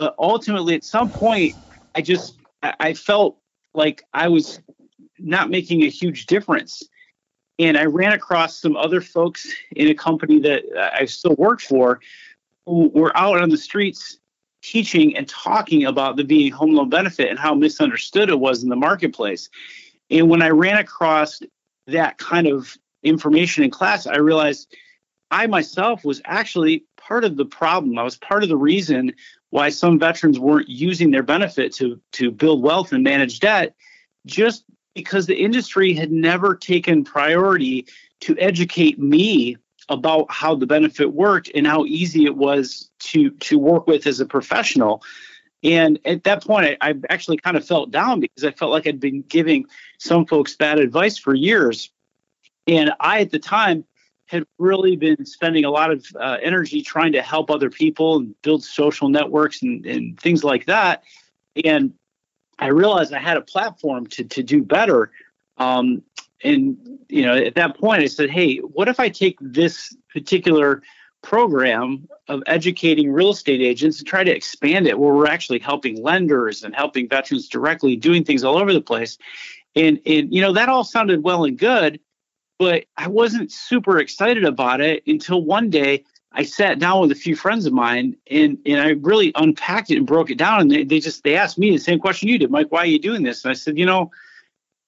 But 0.00 0.14
ultimately, 0.18 0.74
at 0.74 0.82
some 0.82 1.10
point, 1.10 1.54
I 1.94 2.00
just 2.00 2.38
I 2.62 2.94
felt 2.94 3.36
like 3.74 4.02
I 4.14 4.28
was 4.28 4.60
not 5.18 5.50
making 5.50 5.82
a 5.82 5.90
huge 5.90 6.24
difference. 6.24 6.82
And 7.58 7.76
I 7.76 7.84
ran 7.84 8.12
across 8.12 8.56
some 8.56 8.78
other 8.78 9.02
folks 9.02 9.46
in 9.76 9.88
a 9.88 9.94
company 9.94 10.40
that 10.40 10.62
I 10.98 11.04
still 11.04 11.34
work 11.34 11.60
for 11.60 12.00
who 12.64 12.88
were 12.94 13.14
out 13.14 13.42
on 13.42 13.50
the 13.50 13.58
streets 13.58 14.18
teaching 14.62 15.14
and 15.18 15.28
talking 15.28 15.84
about 15.84 16.16
the 16.16 16.24
VA 16.24 16.54
home 16.54 16.74
loan 16.74 16.88
benefit 16.88 17.28
and 17.28 17.38
how 17.38 17.54
misunderstood 17.54 18.30
it 18.30 18.40
was 18.40 18.62
in 18.62 18.70
the 18.70 18.76
marketplace. 18.76 19.50
And 20.08 20.30
when 20.30 20.40
I 20.40 20.48
ran 20.48 20.78
across 20.78 21.42
that 21.88 22.16
kind 22.16 22.46
of 22.46 22.74
information 23.02 23.64
in 23.64 23.70
class, 23.70 24.06
I 24.06 24.16
realized 24.16 24.74
I 25.30 25.46
myself 25.46 26.06
was 26.06 26.22
actually 26.24 26.84
part 26.96 27.24
of 27.24 27.36
the 27.36 27.44
problem. 27.44 27.98
I 27.98 28.02
was 28.02 28.16
part 28.16 28.42
of 28.42 28.48
the 28.48 28.56
reason 28.56 29.12
why 29.50 29.68
some 29.68 29.98
veterans 29.98 30.38
weren't 30.38 30.68
using 30.68 31.10
their 31.10 31.22
benefit 31.22 31.72
to 31.74 32.00
to 32.12 32.30
build 32.30 32.62
wealth 32.62 32.92
and 32.92 33.04
manage 33.04 33.40
debt 33.40 33.74
just 34.26 34.64
because 34.94 35.26
the 35.26 35.36
industry 35.36 35.92
had 35.92 36.10
never 36.10 36.54
taken 36.54 37.04
priority 37.04 37.86
to 38.20 38.36
educate 38.38 38.98
me 38.98 39.56
about 39.88 40.26
how 40.30 40.54
the 40.54 40.66
benefit 40.66 41.12
worked 41.12 41.50
and 41.54 41.66
how 41.66 41.84
easy 41.84 42.24
it 42.24 42.36
was 42.36 42.90
to 43.00 43.30
to 43.30 43.58
work 43.58 43.86
with 43.86 44.06
as 44.06 44.20
a 44.20 44.26
professional. 44.26 45.02
And 45.62 45.98
at 46.04 46.24
that 46.24 46.44
point 46.44 46.66
I, 46.80 46.90
I 46.90 46.94
actually 47.10 47.36
kind 47.36 47.56
of 47.56 47.66
felt 47.66 47.90
down 47.90 48.20
because 48.20 48.44
i 48.44 48.50
felt 48.50 48.70
like 48.70 48.86
i'd 48.86 48.98
been 48.98 49.22
giving 49.22 49.66
some 49.98 50.24
folks 50.24 50.56
bad 50.56 50.78
advice 50.78 51.18
for 51.18 51.34
years. 51.34 51.90
And 52.66 52.92
i 53.00 53.20
at 53.20 53.30
the 53.30 53.38
time 53.38 53.84
had 54.30 54.44
really 54.58 54.94
been 54.94 55.26
spending 55.26 55.64
a 55.64 55.70
lot 55.70 55.90
of 55.90 56.06
uh, 56.20 56.36
energy 56.40 56.82
trying 56.82 57.10
to 57.10 57.20
help 57.20 57.50
other 57.50 57.68
people 57.68 58.18
and 58.18 58.40
build 58.42 58.62
social 58.62 59.08
networks 59.08 59.60
and, 59.62 59.84
and 59.84 60.20
things 60.20 60.44
like 60.44 60.66
that. 60.66 61.02
And 61.64 61.92
I 62.60 62.68
realized 62.68 63.12
I 63.12 63.18
had 63.18 63.36
a 63.36 63.40
platform 63.42 64.06
to, 64.06 64.22
to 64.22 64.42
do 64.44 64.62
better. 64.62 65.10
Um, 65.58 66.02
and, 66.44 66.78
you 67.08 67.22
know, 67.26 67.34
at 67.34 67.56
that 67.56 67.76
point, 67.76 68.02
I 68.02 68.06
said, 68.06 68.30
hey, 68.30 68.58
what 68.58 68.86
if 68.86 69.00
I 69.00 69.08
take 69.08 69.36
this 69.40 69.96
particular 70.12 70.82
program 71.22 72.08
of 72.28 72.44
educating 72.46 73.10
real 73.10 73.30
estate 73.30 73.60
agents 73.60 73.98
and 73.98 74.06
try 74.06 74.22
to 74.22 74.30
expand 74.30 74.86
it 74.86 74.96
where 74.96 75.12
we're 75.12 75.26
actually 75.26 75.58
helping 75.58 76.00
lenders 76.00 76.62
and 76.62 76.72
helping 76.72 77.08
veterans 77.08 77.48
directly, 77.48 77.96
doing 77.96 78.22
things 78.22 78.44
all 78.44 78.56
over 78.56 78.72
the 78.72 78.80
place? 78.80 79.18
And, 79.74 80.00
and 80.06 80.32
you 80.32 80.40
know, 80.40 80.52
that 80.52 80.68
all 80.68 80.84
sounded 80.84 81.24
well 81.24 81.44
and 81.44 81.58
good 81.58 81.98
but 82.60 82.84
I 82.98 83.08
wasn't 83.08 83.50
super 83.50 83.98
excited 83.98 84.44
about 84.44 84.82
it 84.82 85.02
until 85.06 85.42
one 85.42 85.70
day 85.70 86.04
I 86.32 86.44
sat 86.44 86.78
down 86.78 87.00
with 87.00 87.10
a 87.10 87.14
few 87.14 87.34
friends 87.34 87.64
of 87.64 87.72
mine 87.72 88.14
and 88.30 88.58
and 88.66 88.78
I 88.78 88.90
really 88.90 89.32
unpacked 89.34 89.90
it 89.90 89.96
and 89.96 90.06
broke 90.06 90.30
it 90.30 90.36
down. 90.36 90.60
And 90.60 90.70
they, 90.70 90.84
they 90.84 91.00
just 91.00 91.24
they 91.24 91.36
asked 91.36 91.58
me 91.58 91.70
the 91.70 91.78
same 91.78 91.98
question 91.98 92.28
you 92.28 92.38
did, 92.38 92.50
Mike, 92.50 92.70
why 92.70 92.80
are 92.80 92.86
you 92.86 92.98
doing 92.98 93.22
this? 93.22 93.44
And 93.44 93.50
I 93.50 93.54
said, 93.54 93.78
you 93.78 93.86
know, 93.86 94.10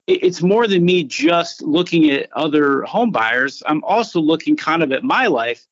it, 0.06 0.22
it's 0.22 0.42
more 0.42 0.68
than 0.68 0.84
me 0.84 1.02
just 1.02 1.62
looking 1.62 2.10
at 2.10 2.30
other 2.34 2.82
home 2.82 3.10
buyers. 3.10 3.62
I'm 3.64 3.82
also 3.84 4.20
looking 4.20 4.54
kind 4.54 4.82
of 4.82 4.92
at 4.92 5.02
my 5.02 5.26
life 5.26 5.66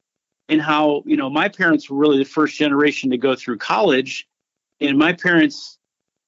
and 0.49 0.63
how, 0.63 1.03
you 1.05 1.19
know, 1.19 1.29
my 1.29 1.51
parents 1.51 1.91
were 1.91 1.99
really 1.99 2.19
the 2.19 2.25
first 2.25 2.57
generation 2.57 3.11
to 3.11 3.19
go 3.19 3.37
through 3.37 3.59
college. 3.59 4.27
And 4.81 4.97
my 4.97 5.13
parents 5.13 5.79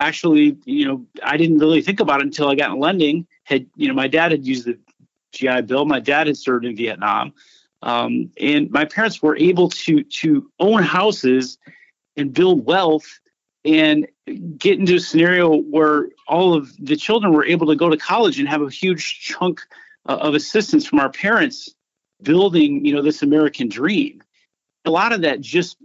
actually, 0.01 0.59
you 0.67 0.85
know, 0.85 1.07
I 1.23 1.39
didn't 1.39 1.59
really 1.59 1.81
think 1.81 2.01
about 2.01 2.21
it 2.21 2.27
until 2.27 2.51
I 2.51 2.57
got 2.57 2.73
in 2.73 2.79
lending. 2.79 3.27
Had, 3.45 3.67
you 3.75 3.89
know, 3.89 3.95
my 3.95 4.09
dad 4.09 4.33
had 4.33 4.47
used 4.47 4.67
the 4.67 4.79
GI 5.33 5.63
Bill. 5.63 5.85
My 5.85 6.01
dad 6.01 6.27
had 6.27 6.37
served 6.37 6.65
in 6.65 6.77
Vietnam, 6.77 7.33
um, 7.83 8.31
and 8.41 8.71
my 8.71 8.85
parents 8.85 9.23
were 9.23 9.37
able 9.37 9.69
to 9.71 10.05
to 10.05 10.51
own 10.61 10.83
houses 10.83 11.59
and 12.17 12.33
build 12.33 12.65
wealth 12.65 13.21
and 13.65 14.07
get 14.59 14.79
into 14.79 14.97
a 14.97 15.01
scenario 15.01 15.57
where 15.57 16.09
all 16.27 16.55
of 16.55 16.73
the 16.79 16.97
children 16.97 17.33
were 17.33 17.45
able 17.45 17.67
to 17.67 17.77
go 17.77 17.89
to 17.89 17.97
college 17.97 18.39
and 18.39 18.49
have 18.49 18.63
a 18.63 18.71
huge 18.71 19.21
chunk 19.21 19.61
uh, 20.09 20.19
of 20.21 20.35
assistance 20.35 20.87
from 20.87 21.01
our 21.01 21.11
parents 21.11 21.75
building 22.23 22.85
you 22.85 22.93
know 22.95 23.03
this 23.03 23.23
american 23.23 23.69
dream. 23.69 24.23
A 24.85 24.91
lot 24.91 25.13
of 25.13 25.23
that 25.23 25.41
just 25.41 25.77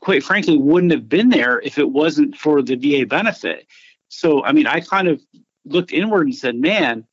quite 0.00 0.22
frankly 0.22 0.56
wouldn't 0.56 0.92
have 0.92 1.08
been 1.08 1.30
there 1.30 1.60
if 1.60 1.78
it 1.78 1.90
wasn't 1.90 2.36
for 2.36 2.60
the 2.62 2.76
va 2.76 3.06
benefit. 3.06 3.66
So 4.08 4.44
i 4.44 4.52
mean 4.52 4.66
i 4.66 4.80
kind 4.80 5.08
of 5.08 5.22
looked 5.64 5.92
inward 5.92 6.26
and 6.26 6.34
said 6.34 6.56
man 6.56 7.04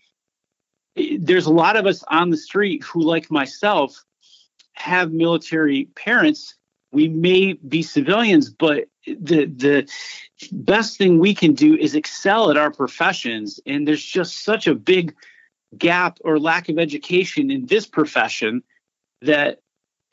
there's 0.95 1.45
a 1.45 1.51
lot 1.51 1.75
of 1.75 1.85
us 1.85 2.03
on 2.09 2.29
the 2.29 2.37
street 2.37 2.83
who, 2.83 3.01
like 3.01 3.31
myself, 3.31 4.03
have 4.73 5.11
military 5.11 5.85
parents. 5.95 6.55
We 6.91 7.07
may 7.09 7.53
be 7.53 7.81
civilians, 7.81 8.49
but 8.49 8.85
the 9.05 9.45
the 9.45 9.89
best 10.51 10.97
thing 10.97 11.19
we 11.19 11.33
can 11.33 11.53
do 11.53 11.75
is 11.75 11.95
excel 11.95 12.51
at 12.51 12.57
our 12.57 12.71
professions. 12.71 13.59
And 13.65 13.87
there's 13.87 14.03
just 14.03 14.43
such 14.43 14.67
a 14.67 14.75
big 14.75 15.15
gap 15.77 16.19
or 16.23 16.39
lack 16.39 16.69
of 16.69 16.77
education 16.77 17.49
in 17.49 17.65
this 17.65 17.87
profession 17.87 18.63
that 19.21 19.59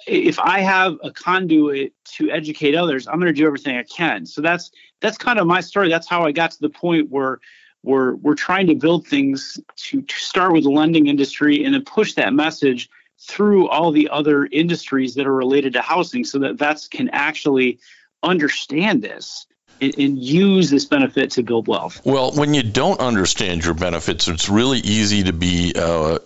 if 0.06 0.38
I 0.38 0.60
have 0.60 0.96
a 1.02 1.10
conduit 1.10 1.92
to 2.16 2.30
educate 2.30 2.74
others, 2.74 3.06
I'm 3.06 3.20
going 3.20 3.26
to 3.26 3.38
do 3.38 3.46
everything 3.46 3.76
I 3.76 3.82
can. 3.82 4.24
So 4.24 4.40
that's 4.40 4.70
that's 5.00 5.18
kind 5.18 5.38
of 5.38 5.46
my 5.46 5.60
story. 5.60 5.88
That's 5.88 6.08
how 6.08 6.24
I 6.24 6.32
got 6.32 6.52
to 6.52 6.60
the 6.60 6.70
point 6.70 7.10
where 7.10 7.40
we're 7.82 8.14
we're 8.16 8.34
trying 8.34 8.66
to 8.66 8.74
build 8.74 9.06
things 9.06 9.58
to, 9.76 10.02
to 10.02 10.14
start 10.16 10.52
with 10.52 10.64
the 10.64 10.70
lending 10.70 11.06
industry 11.06 11.64
and 11.64 11.74
then 11.74 11.84
push 11.84 12.14
that 12.14 12.32
message 12.32 12.90
through 13.18 13.68
all 13.68 13.90
the 13.92 14.08
other 14.10 14.46
industries 14.46 15.14
that 15.14 15.26
are 15.26 15.34
related 15.34 15.74
to 15.74 15.80
housing 15.80 16.24
so 16.24 16.38
that 16.38 16.54
vets 16.54 16.88
can 16.88 17.08
actually 17.10 17.78
understand 18.22 19.02
this 19.02 19.46
and, 19.80 20.18
use 20.18 20.68
this 20.68 20.84
benefit 20.84 21.30
to 21.32 21.42
build 21.42 21.66
wealth. 21.66 22.02
Well, 22.04 22.32
when 22.32 22.52
you 22.52 22.62
don't 22.62 23.00
understand 23.00 23.64
your 23.64 23.74
benefits, 23.74 24.28
it's 24.28 24.48
really 24.48 24.78
easy 24.78 25.24
to 25.24 25.32
be 25.32 25.72
uh, 25.74 26.18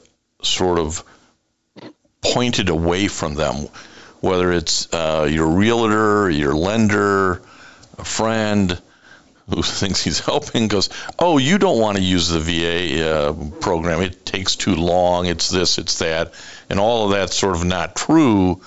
sort 0.43 0.79
of 0.79 1.05
pointed 2.21 2.69
away 2.69 3.07
from 3.07 3.35
them, 3.35 3.69
whether 4.21 4.53
it's 4.53 4.93
uh, 4.93 5.29
your 5.31 5.49
realtor, 5.49 6.31
your 6.31 6.55
lender, 6.55 7.43
a 7.99 8.05
friend 8.05 8.81
who 9.49 9.63
thinks 9.63 10.03
he's 10.03 10.21
helping 10.21 10.69
goes, 10.69 10.89
"Oh, 11.19 11.39
you 11.39 11.59
don't 11.59 11.81
want 11.81 11.97
to 11.97 12.03
use 12.03 12.29
the 12.29 12.41
VA 12.41 13.11
uh, 13.11 13.33
program. 13.61 14.01
It 14.03 14.25
takes 14.25 14.57
too 14.57 14.75
long. 14.75 15.27
It's 15.27 15.49
this, 15.49 15.79
it's 15.79 15.99
that, 15.99 16.33
and 16.69 16.81
all 16.81 17.07
of 17.07 17.13
that's 17.13 17.37
sort 17.37 17.57
of 17.57 17.65
not 17.65 17.97
true." 17.97 18.61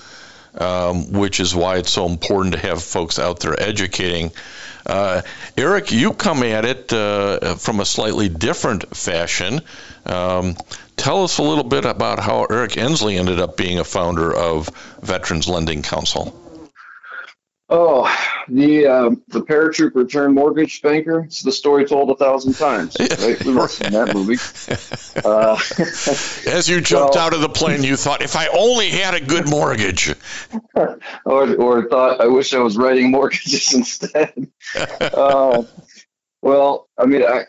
Um, 0.59 1.11
which 1.11 1.39
is 1.39 1.53
why 1.53 1.77
it's 1.77 1.91
so 1.91 2.07
important 2.07 2.55
to 2.55 2.59
have 2.61 2.81
folks 2.81 3.19
out 3.19 3.41
there 3.41 3.61
educating. 3.61 4.31
Uh, 4.87 5.21
Eric, 5.55 5.91
you 5.91 6.13
come 6.13 6.41
at 6.41 6.65
it 6.65 6.91
uh, 6.91 7.53
from 7.55 7.79
a 7.79 7.85
slightly 7.85 8.27
different 8.27 8.95
fashion. 8.97 9.61
Um, 10.07 10.55
tell 10.95 11.23
us 11.25 11.37
a 11.37 11.43
little 11.43 11.63
bit 11.63 11.85
about 11.85 12.19
how 12.19 12.45
Eric 12.45 12.75
Ensley 12.77 13.17
ended 13.17 13.39
up 13.39 13.55
being 13.55 13.77
a 13.77 13.83
founder 13.83 14.33
of 14.33 14.69
Veterans 15.01 15.47
Lending 15.47 15.83
Council. 15.83 16.33
Oh, 17.69 18.05
the 18.47 18.87
uh, 18.87 19.09
the 19.27 19.41
paratrooper 19.41 20.09
turned 20.09 20.33
mortgage 20.35 20.81
banker. 20.81 21.21
It's 21.25 21.41
the 21.41 21.51
story 21.51 21.85
told 21.85 22.09
a 22.09 22.15
thousand 22.15 22.53
times. 22.53 22.95
Right? 23.17 23.43
We've 23.43 23.57
all 23.57 23.67
seen 23.67 23.91
that 23.91 24.13
movie. 24.13 24.37
Uh, 25.25 25.57
As 26.47 26.69
you 26.69 26.79
jumped 26.79 27.15
well, 27.15 27.25
out 27.25 27.33
of 27.33 27.41
the 27.41 27.49
plane, 27.49 27.81
you 27.81 27.95
thought, 27.95 28.21
if 28.21 28.35
I 28.35 28.47
only 28.47 28.91
had 28.91 29.15
a 29.15 29.19
good 29.19 29.49
mortgage. 29.49 30.13
or, 30.75 30.99
or 31.55 31.89
thought, 31.89 32.21
I 32.21 32.27
wish 32.27 32.53
I 32.53 32.59
was 32.59 32.77
writing 32.77 33.09
mortgages 33.09 33.73
instead. 33.73 34.47
uh, 35.01 35.63
well, 36.43 36.87
I 36.99 37.05
mean, 37.07 37.23
I, 37.23 37.45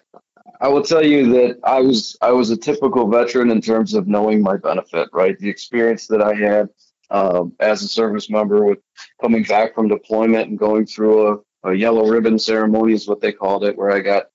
I 0.62 0.68
will 0.68 0.82
tell 0.82 1.04
you 1.04 1.30
that 1.34 1.58
I 1.62 1.80
was 1.80 2.16
I 2.22 2.32
was 2.32 2.50
a 2.50 2.56
typical 2.56 3.06
veteran 3.08 3.50
in 3.50 3.60
terms 3.60 3.92
of 3.92 4.08
knowing 4.08 4.42
my 4.42 4.56
benefit. 4.56 5.10
Right, 5.12 5.38
the 5.38 5.50
experience 5.50 6.06
that 6.06 6.22
I 6.22 6.34
had 6.34 6.70
um, 7.10 7.52
as 7.60 7.82
a 7.82 7.88
service 7.88 8.28
member 8.30 8.64
with 8.64 8.78
coming 9.20 9.42
back 9.42 9.74
from 9.74 9.88
deployment 9.88 10.48
and 10.48 10.58
going 10.58 10.86
through 10.86 11.42
a, 11.64 11.70
a 11.70 11.74
yellow 11.74 12.06
ribbon 12.06 12.38
ceremony 12.38 12.92
is 12.92 13.08
what 13.08 13.20
they 13.20 13.32
called 13.32 13.64
it, 13.64 13.76
where 13.76 13.90
I 13.90 14.00
got 14.00 14.26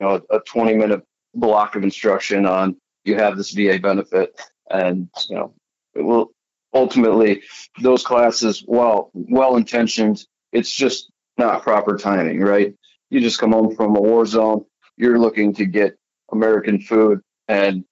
you 0.00 0.06
know 0.06 0.22
a, 0.30 0.36
a 0.36 0.40
20 0.40 0.74
minute 0.74 1.02
block 1.34 1.76
of 1.76 1.82
instruction 1.82 2.46
on 2.46 2.76
you 3.04 3.16
have 3.16 3.36
this 3.36 3.50
VA 3.50 3.78
benefit, 3.78 4.40
and 4.70 5.08
you 5.28 5.36
know 5.36 5.54
it 5.94 6.02
will 6.02 6.32
ultimately 6.74 7.42
those 7.80 8.04
classes, 8.04 8.62
while 8.66 9.10
well 9.14 9.56
intentioned, 9.56 10.24
it's 10.52 10.74
just 10.74 11.10
not 11.38 11.62
proper 11.62 11.96
timing, 11.96 12.40
right? 12.40 12.74
You 13.10 13.20
just 13.20 13.38
come 13.38 13.52
home 13.52 13.74
from 13.74 13.96
a 13.96 14.00
war 14.00 14.24
zone, 14.24 14.64
you're 14.96 15.18
looking 15.18 15.54
to 15.54 15.66
get 15.66 15.96
American 16.30 16.80
food 16.80 17.20
and 17.48 17.84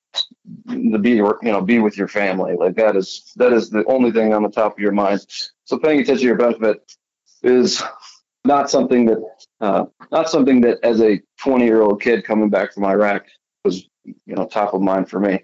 the 0.67 0.99
be 0.99 1.11
you 1.11 1.39
know 1.43 1.61
be 1.61 1.79
with 1.79 1.97
your 1.97 2.09
family. 2.09 2.55
Like 2.57 2.75
that 2.77 2.97
is 2.97 3.33
that 3.37 3.53
is 3.53 3.71
the 3.71 3.85
only 3.87 4.11
thing 4.11 4.33
on 4.35 4.43
the 4.43 4.51
top 4.51 4.75
of 4.75 4.79
your 4.79 4.93
mind. 4.93 5.27
So 5.65 5.79
paying 5.79 6.01
attention 6.01 6.23
to 6.23 6.27
your 6.27 6.37
benefit 6.37 6.97
is 7.43 7.83
not 8.45 8.71
something 8.71 9.07
that 9.07 9.23
uh, 9.61 9.85
not 10.11 10.31
something 10.31 10.61
that 10.63 10.79
as 10.83 11.01
a 11.01 11.21
20 11.39 11.65
year 11.65 11.83
old 11.83 12.01
kid 12.01 12.25
coming 12.25 12.49
back 12.49 12.73
from 12.73 12.85
iraq 12.85 13.27
was 13.65 13.89
you 14.05 14.35
know 14.35 14.47
top 14.47 14.75
of 14.75 14.81
mind 14.81 15.09
for 15.09 15.21
me. 15.21 15.41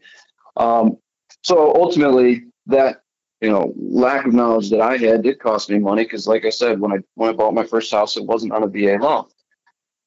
Um, 0.56 0.96
so 1.42 1.74
ultimately 1.74 2.44
that 2.66 3.02
you 3.40 3.50
know 3.50 3.72
lack 3.76 4.26
of 4.26 4.32
knowledge 4.32 4.70
that 4.70 4.80
i 4.80 4.96
had 4.96 5.22
did 5.22 5.38
cost 5.38 5.68
me 5.70 5.78
money 5.78 6.04
because 6.04 6.26
like 6.26 6.44
i 6.44 6.50
said 6.50 6.80
when 6.80 6.92
i 6.92 6.96
when 7.14 7.30
i 7.30 7.32
bought 7.32 7.54
my 7.54 7.64
first 7.64 7.92
house 7.92 8.16
it 8.16 8.24
wasn't 8.24 8.52
on 8.52 8.62
a 8.62 8.66
va 8.66 8.98
loan. 9.00 9.26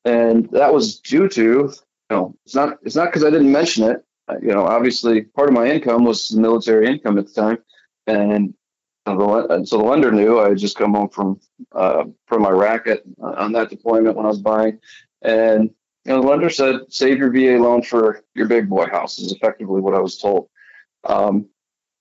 And 0.06 0.50
that 0.52 0.74
was 0.74 1.00
due 1.00 1.30
to 1.30 1.42
you 1.42 1.72
know 2.10 2.36
it's 2.46 2.56
not 2.56 2.80
it's 2.84 2.96
not 2.96 3.06
because 3.06 3.24
i 3.24 3.30
didn't 3.30 3.52
mention 3.52 3.84
it 3.90 4.04
you 4.42 4.50
know, 4.50 4.66
obviously 4.66 5.22
part 5.22 5.50
of 5.50 5.56
my 5.56 5.68
income 5.68 6.04
was 6.04 6.32
military 6.32 6.88
income 6.88 7.18
at 7.18 7.28
the 7.28 7.34
time, 7.34 7.58
and 8.08 8.54
the, 9.06 9.64
so 9.66 9.78
the 9.78 9.84
lender 9.84 10.12
knew. 10.12 10.40
I 10.40 10.50
had 10.50 10.58
just 10.58 10.78
come 10.78 10.94
home 10.94 11.10
from 11.10 11.40
uh, 11.72 12.06
from 12.28 12.46
Iraq 12.46 12.88
at, 12.88 13.02
on 13.22 13.52
that 13.54 13.70
deployment 13.70 14.16
when 14.16 14.26
I 14.26 14.30
was 14.30 14.42
buying, 14.42 14.80
and 15.22 15.70
you 16.06 16.14
know, 16.14 16.22
the 16.22 16.28
lender 16.28 16.50
said 16.50 16.82
save 16.90 17.18
your 17.18 17.32
VA 17.32 17.62
loan 17.62 17.82
for 17.82 18.24
your 18.36 18.48
big 18.48 18.70
boy 18.70 18.86
house 18.86 19.20
is 19.20 19.32
effectively 19.32 19.82
what 19.82 19.96
I 19.96 20.00
was 20.00 20.18
told, 20.18 20.50
um, 21.04 21.48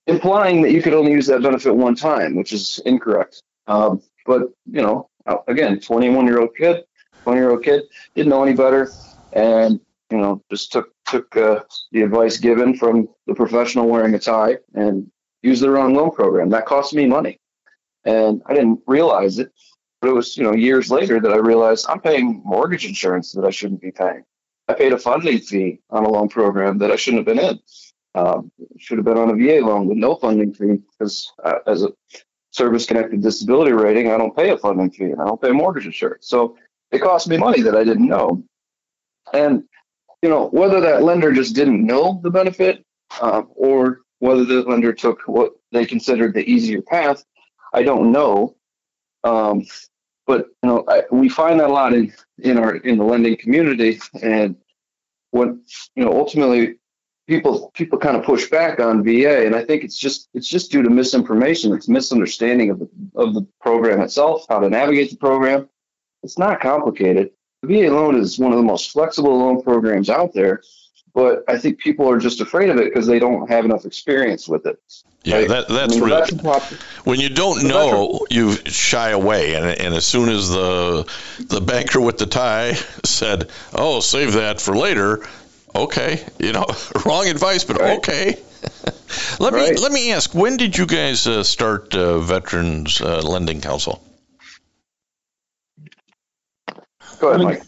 implying 0.07 0.61
that 0.61 0.71
you 0.71 0.81
could 0.81 0.93
only 0.93 1.11
use 1.11 1.27
that 1.27 1.41
benefit 1.41 1.75
one 1.75 1.95
time, 1.95 2.35
which 2.35 2.53
is 2.53 2.79
incorrect. 2.85 3.41
Um, 3.67 4.01
but 4.25 4.43
you 4.65 4.81
know, 4.81 5.09
again, 5.47 5.79
21 5.79 6.25
year 6.25 6.39
old 6.39 6.55
kid, 6.55 6.83
20 7.23 7.39
year 7.39 7.51
old 7.51 7.63
kid 7.63 7.83
didn't 8.15 8.29
know 8.29 8.43
any 8.43 8.55
better, 8.55 8.91
and 9.33 9.79
you 10.11 10.17
know, 10.17 10.41
just 10.49 10.71
took 10.71 10.89
took 11.09 11.35
uh, 11.35 11.61
the 11.91 12.01
advice 12.01 12.37
given 12.37 12.75
from 12.75 13.09
the 13.27 13.35
professional 13.35 13.87
wearing 13.87 14.13
a 14.13 14.19
tie 14.19 14.57
and 14.73 15.09
used 15.41 15.61
the 15.61 15.69
wrong 15.69 15.93
loan 15.93 16.11
program. 16.11 16.49
That 16.49 16.65
cost 16.65 16.93
me 16.93 17.05
money, 17.05 17.39
and 18.05 18.41
I 18.45 18.53
didn't 18.53 18.81
realize 18.87 19.39
it. 19.39 19.51
But 20.01 20.09
it 20.09 20.13
was 20.13 20.37
you 20.37 20.43
know 20.43 20.53
years 20.53 20.89
later 20.89 21.19
that 21.19 21.31
I 21.31 21.37
realized 21.37 21.85
I'm 21.89 21.99
paying 21.99 22.41
mortgage 22.45 22.85
insurance 22.85 23.31
that 23.33 23.45
I 23.45 23.49
shouldn't 23.49 23.81
be 23.81 23.91
paying. 23.91 24.23
I 24.67 24.73
paid 24.73 24.93
a 24.93 24.97
funding 24.97 25.39
fee 25.39 25.79
on 25.89 26.05
a 26.05 26.09
loan 26.09 26.29
program 26.29 26.77
that 26.77 26.91
I 26.91 26.95
shouldn't 26.95 27.27
have 27.27 27.35
been 27.35 27.43
in. 27.43 27.59
Um, 28.15 28.51
should 28.77 28.97
have 28.97 29.05
been 29.05 29.17
on 29.17 29.29
a 29.29 29.35
VA 29.35 29.65
loan 29.65 29.87
with 29.87 29.97
no 29.97 30.15
funding 30.15 30.53
fee 30.53 30.79
because 30.91 31.31
uh, 31.43 31.59
as 31.67 31.83
a 31.83 31.89
service 32.51 32.85
connected 32.85 33.21
disability 33.21 33.71
rating, 33.71 34.11
I 34.11 34.17
don't 34.17 34.35
pay 34.35 34.49
a 34.49 34.57
funding 34.57 34.91
fee 34.91 35.05
and 35.05 35.21
I 35.21 35.25
don't 35.25 35.41
pay 35.41 35.51
mortgage 35.51 35.85
insurance. 35.85 36.27
So 36.27 36.57
it 36.91 36.99
cost 36.99 37.27
me 37.27 37.37
money 37.37 37.61
that 37.61 37.75
I 37.75 37.83
didn't 37.83 38.07
know. 38.07 38.43
And 39.33 39.63
you 40.21 40.29
know, 40.29 40.47
whether 40.49 40.79
that 40.81 41.03
lender 41.03 41.31
just 41.31 41.55
didn't 41.55 41.85
know 41.85 42.19
the 42.23 42.29
benefit 42.29 42.85
uh, 43.21 43.43
or 43.55 44.01
whether 44.19 44.43
the 44.43 44.61
lender 44.63 44.93
took 44.93 45.21
what 45.27 45.53
they 45.71 45.85
considered 45.85 46.33
the 46.33 46.49
easier 46.49 46.81
path, 46.81 47.23
I 47.73 47.83
don't 47.83 48.11
know. 48.11 48.55
Um, 49.23 49.65
but 50.27 50.47
you 50.61 50.69
know, 50.69 50.83
I, 50.87 51.03
we 51.11 51.29
find 51.29 51.59
that 51.59 51.69
a 51.69 51.73
lot 51.73 51.93
in 51.93 52.13
in 52.37 52.57
our 52.57 52.75
in 52.75 52.97
the 52.97 53.03
lending 53.03 53.37
community, 53.37 53.99
and 54.21 54.55
what 55.31 55.49
you 55.95 56.05
know, 56.05 56.11
ultimately, 56.11 56.75
people 57.27 57.71
people 57.73 57.97
kind 57.97 58.15
of 58.15 58.23
push 58.23 58.49
back 58.49 58.79
on 58.79 59.03
VA, 59.03 59.45
and 59.45 59.55
I 59.55 59.65
think 59.65 59.83
it's 59.83 59.97
just 59.97 60.29
it's 60.33 60.47
just 60.47 60.71
due 60.71 60.83
to 60.83 60.89
misinformation. 60.89 61.73
It's 61.73 61.89
misunderstanding 61.89 62.69
of 62.69 62.79
the 62.79 62.89
of 63.15 63.33
the 63.33 63.47
program 63.59 64.01
itself, 64.01 64.45
how 64.49 64.59
to 64.59 64.69
navigate 64.69 65.09
the 65.11 65.17
program. 65.17 65.67
It's 66.21 66.37
not 66.37 66.59
complicated. 66.59 67.31
VA 67.63 67.91
loan 67.91 68.15
is 68.15 68.39
one 68.39 68.51
of 68.51 68.57
the 68.57 68.63
most 68.63 68.91
flexible 68.91 69.37
loan 69.37 69.61
programs 69.61 70.09
out 70.09 70.33
there, 70.33 70.61
but 71.13 71.43
I 71.47 71.57
think 71.57 71.79
people 71.79 72.09
are 72.09 72.17
just 72.17 72.39
afraid 72.39 72.69
of 72.69 72.77
it 72.77 72.85
because 72.85 73.07
they 73.07 73.19
don't 73.19 73.49
have 73.49 73.65
enough 73.65 73.85
experience 73.85 74.47
with 74.47 74.65
it. 74.65 74.81
Yeah, 75.23 75.41
that, 75.47 75.67
that's 75.67 75.97
I 75.97 75.99
mean, 75.99 76.03
really 76.09 76.37
pop- 76.37 76.63
when 77.03 77.19
you 77.19 77.29
don't 77.29 77.65
know, 77.65 78.25
you 78.29 78.53
shy 78.53 79.09
away, 79.09 79.55
and, 79.55 79.65
and 79.65 79.93
as 79.93 80.05
soon 80.05 80.29
as 80.29 80.49
the 80.49 81.11
the 81.39 81.59
banker 81.59 81.99
with 81.99 82.17
the 82.17 82.25
tie 82.25 82.73
said, 83.03 83.49
"Oh, 83.73 83.99
save 83.99 84.33
that 84.33 84.61
for 84.61 84.77
later," 84.77 85.27
okay, 85.75 86.25
you 86.39 86.53
know, 86.53 86.65
wrong 87.05 87.27
advice, 87.27 87.65
but 87.65 87.79
right. 87.79 87.97
okay. 87.97 88.39
let 89.39 89.53
right. 89.53 89.71
me 89.71 89.77
let 89.77 89.91
me 89.91 90.13
ask, 90.13 90.33
when 90.33 90.55
did 90.55 90.77
you 90.77 90.85
guys 90.85 91.27
uh, 91.27 91.43
start 91.43 91.93
uh, 91.93 92.19
Veterans 92.19 93.01
uh, 93.01 93.21
Lending 93.21 93.59
Council? 93.59 94.01
Go 97.19 97.29
ahead, 97.29 97.41
Mike. 97.41 97.63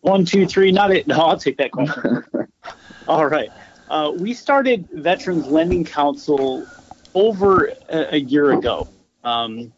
One, 0.00 0.24
two, 0.24 0.46
three. 0.46 0.72
Not 0.72 0.90
it. 0.90 1.06
No, 1.06 1.16
I'll 1.16 1.38
take 1.38 1.58
that 1.58 1.72
question. 1.72 2.24
All 3.08 3.26
right. 3.26 3.50
Uh, 3.88 4.12
we 4.16 4.34
started 4.34 4.88
Veterans 4.92 5.46
Lending 5.46 5.84
Council 5.84 6.66
over 7.14 7.72
a, 7.88 8.14
a 8.14 8.18
year 8.18 8.52
ago. 8.52 8.88
Um, 9.24 9.72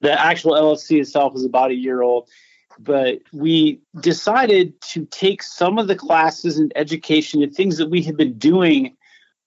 the 0.00 0.20
actual 0.20 0.52
LLC 0.52 1.00
itself 1.00 1.34
is 1.34 1.44
about 1.44 1.70
a 1.70 1.74
year 1.74 2.02
old, 2.02 2.28
but 2.78 3.20
we 3.32 3.80
decided 4.00 4.80
to 4.82 5.06
take 5.06 5.42
some 5.42 5.78
of 5.78 5.88
the 5.88 5.96
classes 5.96 6.58
and 6.58 6.72
education 6.76 7.42
and 7.42 7.54
things 7.54 7.78
that 7.78 7.88
we 7.88 8.02
had 8.02 8.16
been 8.16 8.34
doing 8.34 8.96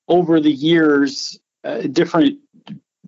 over 0.08 0.40
the 0.40 0.52
years, 0.52 1.40
uh, 1.64 1.82
different 1.82 2.40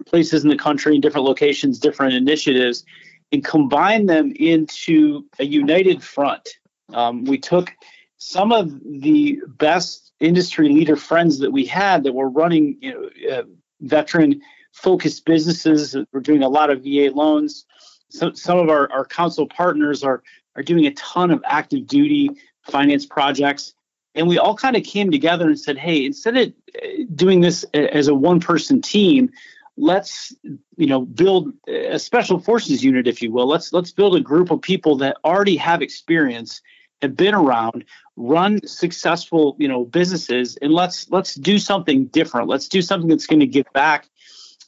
places 0.05 0.43
in 0.43 0.49
the 0.49 0.57
country, 0.57 0.99
different 0.99 1.25
locations, 1.25 1.79
different 1.79 2.13
initiatives, 2.13 2.85
and 3.31 3.43
combine 3.43 4.05
them 4.05 4.33
into 4.35 5.25
a 5.39 5.45
united 5.45 6.03
front. 6.03 6.47
Um, 6.93 7.25
we 7.25 7.37
took 7.37 7.71
some 8.17 8.51
of 8.51 8.71
the 8.83 9.39
best 9.47 10.11
industry 10.19 10.69
leader 10.69 10.95
friends 10.95 11.39
that 11.39 11.51
we 11.51 11.65
had 11.65 12.03
that 12.03 12.13
were 12.13 12.29
running 12.29 12.77
you 12.81 12.93
know, 12.93 13.37
uh, 13.37 13.43
veteran 13.81 14.41
focused 14.73 15.25
businesses. 15.25 15.95
We're 16.11 16.19
doing 16.19 16.43
a 16.43 16.49
lot 16.49 16.69
of 16.69 16.83
VA 16.83 17.11
loans. 17.13 17.65
So, 18.09 18.33
some 18.33 18.57
of 18.57 18.69
our, 18.69 18.91
our 18.91 19.05
council 19.05 19.47
partners 19.47 20.03
are, 20.03 20.23
are 20.55 20.63
doing 20.63 20.87
a 20.87 20.91
ton 20.91 21.31
of 21.31 21.41
active 21.45 21.87
duty 21.87 22.31
finance 22.63 23.05
projects. 23.05 23.73
And 24.15 24.27
we 24.27 24.39
all 24.39 24.55
kind 24.55 24.75
of 24.75 24.83
came 24.83 25.11
together 25.11 25.47
and 25.47 25.59
said, 25.59 25.77
hey, 25.77 26.05
instead 26.05 26.35
of 26.35 26.47
uh, 26.75 26.87
doing 27.15 27.41
this 27.41 27.63
as 27.73 28.07
a 28.07 28.15
one 28.15 28.39
person 28.39 28.81
team, 28.81 29.29
let's 29.79 30.35
you 30.75 30.87
know 30.87 31.05
build 31.05 31.53
a 31.67 31.97
special 31.97 32.39
forces 32.39 32.83
unit 32.83 33.07
if 33.07 33.21
you 33.21 33.31
will. 33.31 33.47
Let's 33.47 33.73
let's 33.73 33.91
build 33.91 34.15
a 34.15 34.19
group 34.19 34.51
of 34.51 34.61
people 34.61 34.97
that 34.97 35.17
already 35.23 35.55
have 35.55 35.81
experience 35.81 36.61
have 37.01 37.15
been 37.15 37.33
around 37.33 37.85
run 38.17 38.65
successful 38.67 39.55
you 39.57 39.67
know 39.67 39.85
businesses 39.85 40.57
and 40.57 40.73
let's 40.73 41.09
let's 41.09 41.35
do 41.35 41.57
something 41.57 42.05
different. 42.07 42.49
Let's 42.49 42.67
do 42.67 42.81
something 42.81 43.09
that's 43.09 43.25
going 43.25 43.39
to 43.39 43.47
give 43.47 43.65
back 43.73 44.07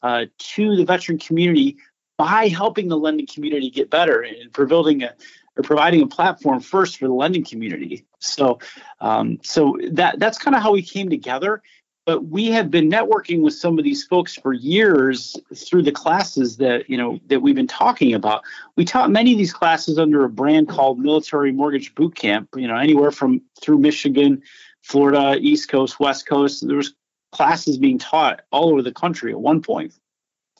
uh, 0.01 0.25
to 0.37 0.75
the 0.75 0.85
veteran 0.85 1.19
community 1.19 1.77
by 2.17 2.47
helping 2.47 2.87
the 2.87 2.97
lending 2.97 3.27
community 3.27 3.69
get 3.69 3.89
better 3.89 4.21
and 4.21 4.53
for 4.53 4.65
building 4.65 5.03
a 5.03 5.13
or 5.57 5.63
providing 5.63 6.01
a 6.01 6.07
platform 6.07 6.61
first 6.61 6.97
for 6.97 7.07
the 7.07 7.13
lending 7.13 7.43
community. 7.43 8.05
So 8.19 8.59
um, 9.01 9.39
so 9.43 9.77
that 9.91 10.19
that's 10.19 10.37
kind 10.37 10.55
of 10.55 10.63
how 10.63 10.71
we 10.71 10.81
came 10.81 11.09
together 11.09 11.61
but 12.05 12.25
we 12.25 12.47
have 12.47 12.71
been 12.71 12.89
networking 12.89 13.41
with 13.41 13.53
some 13.53 13.77
of 13.77 13.83
these 13.83 14.03
folks 14.03 14.35
for 14.35 14.53
years 14.53 15.37
through 15.55 15.83
the 15.83 15.91
classes 15.91 16.57
that 16.57 16.89
you 16.89 16.97
know 16.97 17.19
that 17.27 17.41
we've 17.41 17.55
been 17.55 17.67
talking 17.67 18.13
about 18.13 18.43
we 18.75 18.85
taught 18.85 19.11
many 19.11 19.31
of 19.31 19.37
these 19.37 19.53
classes 19.53 19.97
under 19.97 20.23
a 20.23 20.29
brand 20.29 20.67
called 20.67 20.99
military 20.99 21.51
mortgage 21.51 21.93
boot 21.95 22.15
camp 22.15 22.49
you 22.55 22.67
know 22.67 22.75
anywhere 22.75 23.11
from 23.11 23.41
through 23.61 23.77
michigan 23.77 24.41
florida 24.81 25.37
east 25.39 25.69
coast 25.69 25.99
west 25.99 26.25
coast 26.25 26.65
there 26.67 26.77
was 26.77 26.93
classes 27.31 27.77
being 27.77 27.97
taught 27.97 28.41
all 28.51 28.69
over 28.69 28.81
the 28.81 28.91
country 28.91 29.31
at 29.31 29.39
one 29.39 29.61
point. 29.61 29.93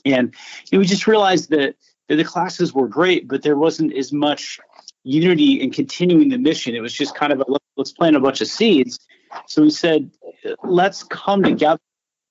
And 0.06 0.34
you 0.72 0.78
know, 0.78 0.80
we 0.80 0.86
just 0.86 1.08
realized 1.08 1.50
that, 1.52 1.76
that 2.08 2.16
the 2.16 2.24
classes 2.24 2.74
were 2.74 2.88
great, 2.88 3.28
but 3.28 3.44
there 3.44 3.58
wasn't 3.58 3.94
as 3.94 4.12
much 4.12 4.60
unity 5.04 5.62
in 5.62 5.72
continuing 5.72 6.30
the 6.30 6.38
mission. 6.38 6.76
It 6.76 6.82
was 6.82 6.94
just 6.94 7.16
kind 7.16 7.32
of 7.32 7.40
a 7.40 7.46
let's 7.82 7.92
plant 7.92 8.16
a 8.16 8.20
bunch 8.20 8.42
of 8.42 8.48
seeds. 8.48 9.00
So 9.48 9.64
we 9.64 9.72
said, 9.72 10.12
let's 10.64 11.04
come 11.04 11.42
together 11.44 11.80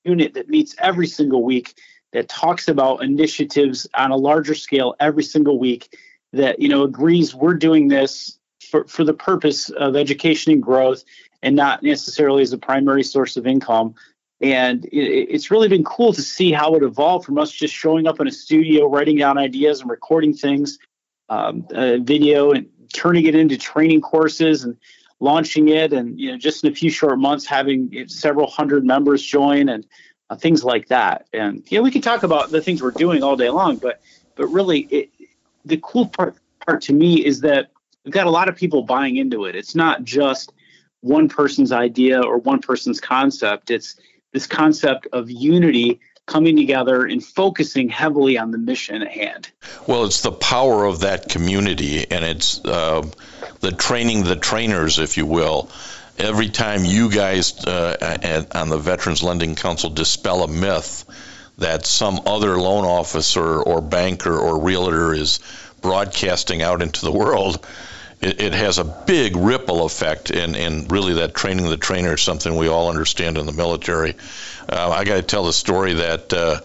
unit 0.05 0.35
that 0.35 0.49
meets 0.49 0.75
every 0.79 1.07
single 1.07 1.43
week 1.43 1.75
that 2.13 2.29
talks 2.29 2.69
about 2.69 3.03
initiatives 3.03 3.87
on 3.95 4.11
a 4.11 4.17
larger 4.17 4.55
scale 4.55 4.95
every 5.01 5.23
single 5.23 5.59
week 5.59 5.97
that 6.33 6.61
you 6.61 6.69
know 6.69 6.85
agrees 6.85 7.35
we're 7.35 7.55
doing 7.55 7.89
this 7.89 8.39
for, 8.71 8.87
for 8.87 9.05
the 9.05 9.13
purpose 9.13 9.71
of 9.71 9.97
education 9.97 10.53
and 10.53 10.63
growth 10.63 11.05
and 11.43 11.57
not 11.57 11.83
necessarily 11.83 12.43
as 12.43 12.53
a 12.53 12.59
primary 12.59 13.03
source 13.03 13.37
of 13.37 13.47
income 13.47 13.95
and 14.41 14.87
it, 14.87 15.29
it's 15.29 15.51
really 15.51 15.69
been 15.69 15.85
cool 15.85 16.13
to 16.13 16.23
see 16.23 16.51
how 16.53 16.75
it 16.75 16.83
evolved 16.83 17.27
from 17.27 17.39
us 17.39 17.51
just 17.51 17.75
showing 17.75 18.07
up 18.07 18.21
in 18.21 18.27
a 18.27 18.33
studio 18.33 18.89
writing 18.89 19.19
down 19.19 19.39
ideas 19.39 19.81
and 19.81 19.91
recording 19.91 20.33
things 20.33 20.79
um, 21.29 21.67
video 22.05 22.53
and 22.53 22.67
turning 22.93 23.27
it 23.27 23.35
into 23.35 23.57
training 23.57 24.01
courses 24.01 24.65
and 24.65 24.77
launching 25.20 25.68
it 25.68 25.92
and 25.92 26.18
you 26.18 26.33
know 26.33 26.38
just 26.38 26.64
in 26.64 26.72
a 26.72 26.74
few 26.74 26.90
short 26.90 27.18
months 27.18 27.46
having 27.46 28.09
several 28.09 28.46
hundred 28.48 28.85
members 28.85 29.22
join 29.22 29.68
and 29.68 29.87
uh, 30.30 30.37
things 30.37 30.64
like 30.64 30.88
that. 30.88 31.26
And 31.33 31.62
you 31.70 31.78
know 31.78 31.83
we 31.83 31.90
can 31.90 32.02
talk 32.02 32.22
about 32.22 32.50
the 32.50 32.61
things 32.61 32.83
we're 32.83 32.90
doing 32.90 33.22
all 33.22 33.37
day 33.37 33.50
long 33.50 33.76
but 33.76 34.00
but 34.35 34.46
really 34.46 34.80
it, 34.90 35.11
the 35.64 35.78
cool 35.83 36.06
part 36.06 36.37
part 36.66 36.83
to 36.83 36.92
me 36.92 37.24
is 37.24 37.40
that 37.40 37.70
we've 38.04 38.14
got 38.14 38.26
a 38.26 38.30
lot 38.30 38.48
of 38.48 38.56
people 38.56 38.83
buying 38.83 39.16
into 39.16 39.44
it. 39.44 39.54
It's 39.54 39.74
not 39.74 40.04
just 40.04 40.52
one 41.00 41.28
person's 41.28 41.72
idea 41.72 42.20
or 42.20 42.38
one 42.38 42.61
person's 42.61 43.00
concept. 43.00 43.70
It's 43.70 43.96
this 44.33 44.46
concept 44.46 45.06
of 45.12 45.30
unity 45.30 46.00
coming 46.26 46.56
together 46.56 47.04
and 47.04 47.24
focusing 47.24 47.88
heavily 47.88 48.38
on 48.38 48.50
the 48.50 48.59
mission 48.59 49.02
at 49.02 49.09
hand. 49.09 49.50
Well, 49.87 50.04
it's 50.04 50.20
the 50.20 50.33
power 50.33 50.85
of 50.85 51.00
that 51.00 51.28
community, 51.28 52.11
and 52.11 52.24
it's 52.24 52.64
uh, 52.64 53.06
the 53.61 53.72
training 53.72 54.24
the 54.24 54.37
trainers, 54.37 54.98
if 54.98 55.16
you 55.16 55.26
will. 55.26 55.70
Every 56.18 56.50
time 56.50 56.85
you 56.85 57.11
guys 57.11 57.64
uh, 57.64 57.96
at, 58.00 58.54
on 58.54 58.68
the 58.68 58.78
Veterans 58.78 59.22
Lending 59.22 59.54
Council 59.54 59.90
dispel 59.90 60.44
a 60.44 60.48
myth 60.48 61.04
that 61.59 61.87
some 61.87 62.20
other 62.26 62.59
loan 62.59 62.85
officer 62.85 63.62
or 63.62 63.80
banker 63.80 64.37
or 64.38 64.62
realtor 64.62 65.14
is 65.14 65.40
broadcasting 65.80 66.62
out 66.62 66.83
into 66.83 67.02
the 67.02 67.12
world, 67.12 67.66
it, 68.20 68.40
it 68.40 68.52
has 68.52 68.78
a 68.78 68.85
big 68.85 69.37
ripple 69.37 69.85
effect, 69.85 70.30
and, 70.30 70.90
really 70.90 71.14
that 71.14 71.35
training 71.35 71.68
the 71.68 71.76
trainer 71.76 72.14
is 72.14 72.22
something 72.22 72.54
we 72.56 72.68
all 72.68 72.88
understand 72.90 73.38
in 73.38 73.46
the 73.46 73.52
military. 73.52 74.14
Uh, 74.68 74.90
I 74.90 75.04
got 75.04 75.16
to 75.16 75.22
tell 75.22 75.44
the 75.44 75.52
story 75.52 75.94
that 75.94 76.33
uh, 76.33 76.61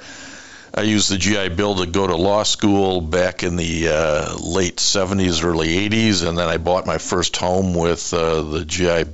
I 0.74 0.82
used 0.82 1.10
the 1.10 1.18
GI 1.18 1.50
Bill 1.50 1.76
to 1.76 1.86
go 1.86 2.06
to 2.06 2.16
law 2.16 2.44
school 2.44 3.00
back 3.00 3.44
in 3.44 3.56
the 3.56 3.90
uh, 3.90 4.36
late 4.38 4.78
70s, 4.78 5.44
early 5.44 5.90
80s, 5.90 6.28
and 6.28 6.38
then 6.38 6.50
I 6.50 6.58
bought 6.58 6.86
my 6.86 6.98
first 6.98 7.38
home 7.38 7.74
with 7.74 8.14
uh, 8.14 8.42
the 8.42 8.66
GI 8.66 9.06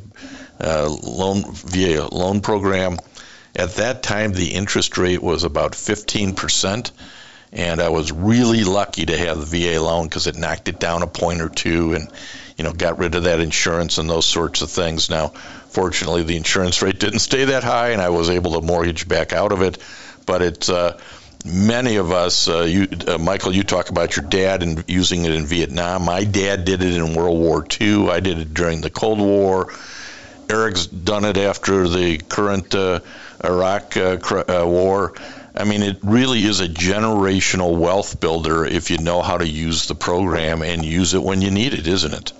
uh, 0.59 0.89
loan 0.89 1.43
VA 1.53 2.07
loan 2.11 2.41
program. 2.41 2.97
At 3.55 3.75
that 3.75 4.01
time, 4.01 4.31
the 4.31 4.53
interest 4.53 4.97
rate 4.97 5.21
was 5.21 5.43
about 5.43 5.75
15 5.75 6.35
percent 6.35 6.91
and 7.53 7.81
I 7.81 7.89
was 7.89 8.11
really 8.11 8.63
lucky 8.63 9.05
to 9.05 9.17
have 9.17 9.39
the 9.39 9.45
VA 9.73 9.81
loan 9.81 10.07
because 10.07 10.27
it 10.27 10.37
knocked 10.37 10.67
it 10.69 10.79
down 10.79 11.03
a 11.03 11.07
point 11.07 11.41
or 11.41 11.49
two, 11.49 11.93
and 11.93 12.09
you 12.57 12.63
know 12.63 12.71
got 12.71 12.97
rid 12.97 13.15
of 13.15 13.23
that 13.23 13.39
insurance 13.39 13.97
and 13.97 14.09
those 14.09 14.25
sorts 14.25 14.61
of 14.61 14.69
things. 14.71 15.09
Now, 15.09 15.29
fortunately, 15.29 16.23
the 16.23 16.37
insurance 16.37 16.81
rate 16.81 16.99
didn't 16.99 17.19
stay 17.19 17.45
that 17.45 17.63
high, 17.63 17.89
and 17.89 18.01
I 18.01 18.09
was 18.09 18.29
able 18.29 18.53
to 18.53 18.65
mortgage 18.65 19.07
back 19.07 19.33
out 19.33 19.51
of 19.51 19.61
it. 19.61 19.77
But 20.25 20.41
it's 20.41 20.69
uh, 20.69 20.97
many 21.45 21.97
of 21.97 22.11
us. 22.11 22.47
Uh, 22.47 22.61
you, 22.61 22.87
uh, 23.07 23.17
Michael, 23.17 23.53
you 23.53 23.63
talk 23.63 23.89
about 23.89 24.15
your 24.15 24.25
dad 24.25 24.63
and 24.63 24.83
using 24.87 25.25
it 25.25 25.31
in 25.31 25.45
Vietnam. 25.45 26.05
My 26.05 26.23
dad 26.23 26.63
did 26.63 26.81
it 26.81 26.95
in 26.95 27.15
World 27.15 27.37
War 27.37 27.65
II. 27.81 28.09
I 28.09 28.21
did 28.21 28.39
it 28.39 28.53
during 28.53 28.79
the 28.81 28.89
Cold 28.89 29.19
War. 29.19 29.73
Eric's 30.49 30.85
done 30.85 31.25
it 31.25 31.37
after 31.37 31.87
the 31.87 32.17
current 32.17 32.75
uh, 32.75 32.99
Iraq 33.43 33.95
uh, 33.97 34.17
uh, 34.47 34.65
war 34.65 35.13
I 35.53 35.65
mean, 35.65 35.83
it 35.83 35.97
really 36.01 36.43
is 36.43 36.61
a 36.61 36.67
generational 36.67 37.77
wealth 37.77 38.19
builder 38.19 38.65
if 38.65 38.89
you 38.89 38.97
know 38.97 39.21
how 39.21 39.37
to 39.37 39.47
use 39.47 39.87
the 39.87 39.95
program 39.95 40.61
and 40.61 40.85
use 40.85 41.13
it 41.13 41.21
when 41.21 41.41
you 41.41 41.51
need 41.51 41.73
it, 41.73 41.87
isn't 41.87 42.13
it? 42.13 42.33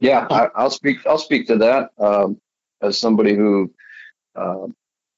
Yeah, 0.00 0.26
I, 0.30 0.62
will 0.62 0.70
speak. 0.70 1.06
I'll 1.06 1.18
speak 1.18 1.46
to 1.48 1.58
that 1.58 1.90
um, 1.98 2.40
as 2.80 2.98
somebody 2.98 3.34
who 3.34 3.72
uh, 4.34 4.66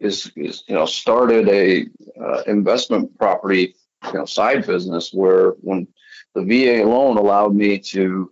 is, 0.01 0.31
is, 0.37 0.65
you 0.67 0.75
know, 0.75 0.87
started 0.87 1.49
a 1.49 1.87
uh, 2.21 2.43
investment 2.47 3.17
property, 3.17 3.77
you 4.07 4.13
know, 4.13 4.25
side 4.25 4.67
business 4.67 5.11
where 5.13 5.51
when 5.61 5.87
the 6.35 6.43
VA 6.43 6.85
loan 6.85 7.17
allowed 7.17 7.55
me 7.55 7.79
to 7.79 8.31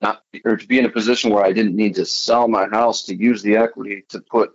not 0.00 0.22
or 0.44 0.56
to 0.56 0.66
be 0.66 0.78
in 0.78 0.86
a 0.86 0.90
position 0.90 1.30
where 1.30 1.44
I 1.44 1.52
didn't 1.52 1.76
need 1.76 1.96
to 1.96 2.06
sell 2.06 2.48
my 2.48 2.68
house 2.68 3.04
to 3.04 3.14
use 3.14 3.42
the 3.42 3.56
equity 3.56 4.04
to 4.10 4.20
put 4.20 4.52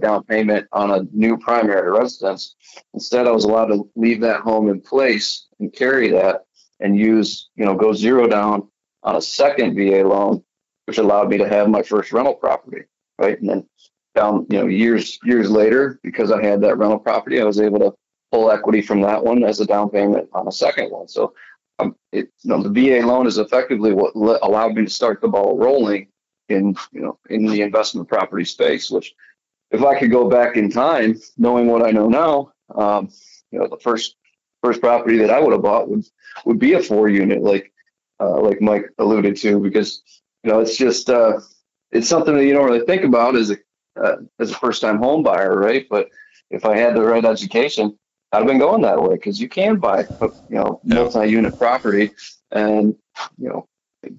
down 0.00 0.22
payment 0.24 0.68
on 0.72 0.90
a 0.90 1.06
new 1.12 1.38
primary 1.38 1.90
residence. 1.90 2.56
Instead, 2.94 3.26
I 3.26 3.32
was 3.32 3.44
allowed 3.44 3.66
to 3.66 3.88
leave 3.96 4.20
that 4.20 4.40
home 4.40 4.68
in 4.68 4.80
place 4.80 5.46
and 5.58 5.72
carry 5.72 6.10
that 6.10 6.44
and 6.80 6.96
use, 6.96 7.48
you 7.56 7.64
know, 7.64 7.74
go 7.74 7.92
zero 7.92 8.26
down 8.26 8.68
on 9.02 9.16
a 9.16 9.22
second 9.22 9.74
VA 9.74 10.06
loan, 10.06 10.42
which 10.86 10.98
allowed 10.98 11.30
me 11.30 11.38
to 11.38 11.48
have 11.48 11.68
my 11.68 11.82
first 11.82 12.12
rental 12.12 12.34
property, 12.34 12.82
right? 13.18 13.40
And 13.40 13.48
then 13.48 13.66
down, 14.14 14.46
you 14.50 14.58
know, 14.58 14.66
years 14.66 15.18
years 15.24 15.50
later, 15.50 15.98
because 16.02 16.30
I 16.30 16.42
had 16.42 16.60
that 16.62 16.76
rental 16.76 16.98
property, 16.98 17.40
I 17.40 17.44
was 17.44 17.60
able 17.60 17.78
to 17.80 17.94
pull 18.30 18.50
equity 18.50 18.82
from 18.82 19.00
that 19.02 19.24
one 19.24 19.42
as 19.42 19.60
a 19.60 19.66
down 19.66 19.90
payment 19.90 20.28
on 20.32 20.48
a 20.48 20.52
second 20.52 20.90
one. 20.90 21.08
So, 21.08 21.34
um, 21.78 21.96
it, 22.12 22.28
you 22.42 22.50
know, 22.50 22.62
the 22.62 22.68
VA 22.68 23.06
loan 23.06 23.26
is 23.26 23.38
effectively 23.38 23.92
what 23.92 24.12
allowed 24.42 24.74
me 24.74 24.84
to 24.84 24.90
start 24.90 25.20
the 25.20 25.28
ball 25.28 25.56
rolling 25.56 26.08
in, 26.48 26.76
you 26.92 27.00
know, 27.00 27.18
in 27.30 27.46
the 27.46 27.62
investment 27.62 28.08
property 28.08 28.44
space, 28.44 28.90
which 28.90 29.14
if 29.70 29.82
I 29.82 29.98
could 29.98 30.10
go 30.10 30.28
back 30.28 30.56
in 30.56 30.70
time, 30.70 31.18
knowing 31.36 31.66
what 31.66 31.84
I 31.84 31.90
know 31.90 32.08
now, 32.08 32.52
um, 32.74 33.10
you 33.50 33.58
know, 33.58 33.68
the 33.68 33.78
first 33.78 34.16
first 34.62 34.80
property 34.80 35.18
that 35.18 35.30
I 35.30 35.40
would 35.40 35.52
have 35.52 35.62
bought 35.62 35.88
would 35.88 36.04
would 36.44 36.58
be 36.58 36.74
a 36.74 36.82
four 36.82 37.08
unit, 37.08 37.42
like 37.42 37.72
uh, 38.20 38.40
like 38.40 38.60
Mike 38.60 38.86
alluded 38.98 39.36
to, 39.38 39.60
because 39.60 40.02
you 40.42 40.50
know 40.50 40.60
it's 40.60 40.76
just 40.76 41.10
uh, 41.10 41.40
it's 41.92 42.08
something 42.08 42.36
that 42.36 42.44
you 42.44 42.52
don't 42.52 42.66
really 42.66 42.86
think 42.86 43.04
about 43.04 43.36
as 43.36 43.50
a 43.50 43.58
uh, 44.02 44.16
as 44.38 44.50
a 44.50 44.54
first 44.54 44.80
time 44.80 44.98
home 44.98 45.22
buyer, 45.22 45.58
right? 45.58 45.86
But 45.88 46.08
if 46.50 46.64
I 46.64 46.76
had 46.76 46.94
the 46.94 47.02
right 47.02 47.24
education, 47.24 47.98
I'd 48.32 48.38
have 48.38 48.46
been 48.46 48.58
going 48.58 48.82
that 48.82 49.02
way 49.02 49.14
because 49.14 49.40
you 49.40 49.48
can 49.48 49.78
buy 49.78 50.06
you 50.20 50.34
know 50.50 50.80
multi 50.84 51.28
unit 51.28 51.58
property 51.58 52.10
and 52.50 52.94
you 53.38 53.48
know 53.48 53.68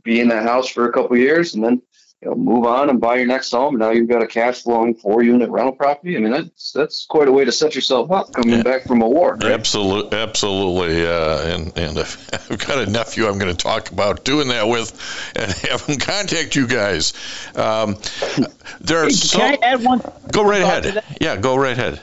be 0.03 0.19
in 0.19 0.27
that 0.27 0.43
house 0.43 0.69
for 0.69 0.87
a 0.87 0.91
couple 0.91 1.17
years 1.17 1.55
and 1.55 1.63
then 1.63 1.81
you 2.21 2.29
know, 2.29 2.35
move 2.35 2.65
on 2.65 2.89
and 2.89 2.99
buy 2.99 3.15
your 3.15 3.27
next 3.27 3.51
home. 3.51 3.77
Now 3.77 3.91
you've 3.91 4.09
got 4.09 4.21
a 4.21 4.27
cash 4.27 4.63
flowing 4.63 4.93
four 4.93 5.23
unit 5.23 5.49
rental 5.49 5.71
property. 5.71 6.17
I 6.17 6.19
mean, 6.19 6.31
that's 6.31 6.73
that's 6.73 7.05
quite 7.05 7.29
a 7.29 7.31
way 7.31 7.45
to 7.45 7.51
set 7.51 7.75
yourself 7.75 8.11
up 8.11 8.33
coming 8.33 8.57
yeah. 8.57 8.63
back 8.63 8.85
from 8.85 9.01
a 9.01 9.07
war. 9.07 9.35
Right? 9.35 9.53
Absolutely, 9.53 10.17
absolutely. 10.17 11.07
Uh, 11.07 11.55
and 11.55 11.77
and 11.77 11.97
I've 12.33 12.65
got 12.67 12.79
a 12.79 12.91
nephew 12.91 13.25
I'm 13.25 13.39
going 13.39 13.55
to 13.55 13.63
talk 13.63 13.91
about 13.91 14.25
doing 14.25 14.49
that 14.49 14.67
with, 14.67 14.91
and 15.35 15.49
have 15.69 15.85
him 15.85 15.97
contact 15.97 16.55
you 16.55 16.67
guys. 16.67 17.13
Um, 17.55 17.97
there 18.81 19.05
are 19.05 19.09
so, 19.09 19.37
Can 19.37 19.57
I 19.61 19.65
add 19.65 19.83
one? 19.83 20.01
Go 20.31 20.43
right 20.43 20.61
ahead. 20.61 21.03
Yeah, 21.21 21.37
go 21.37 21.55
right 21.55 21.77
ahead. 21.77 22.01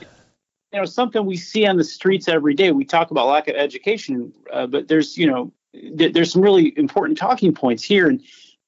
You 0.73 0.81
know, 0.81 0.87
something 0.87 1.25
we 1.27 1.37
see 1.37 1.67
on 1.67 1.77
the 1.77 1.85
streets 1.85 2.27
every 2.27 2.55
day. 2.55 2.71
We 2.73 2.87
talk 2.87 3.11
about 3.11 3.29
lack 3.29 3.49
of 3.49 3.57
education, 3.57 4.33
uh, 4.51 4.67
but 4.67 4.89
there's 4.89 5.19
you 5.19 5.27
know, 5.27 5.53
th- 5.75 6.15
there's 6.15 6.33
some 6.33 6.41
really 6.41 6.73
important 6.79 7.19
talking 7.19 7.53
points 7.53 7.85
here 7.85 8.09
and 8.09 8.23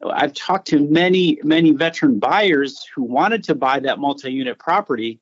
I've 0.04 0.32
talked 0.34 0.68
to 0.68 0.78
many, 0.78 1.38
many 1.42 1.72
veteran 1.72 2.18
buyers 2.18 2.86
who 2.94 3.02
wanted 3.02 3.42
to 3.44 3.54
buy 3.54 3.80
that 3.80 3.98
multi 3.98 4.32
unit 4.32 4.58
property, 4.58 5.20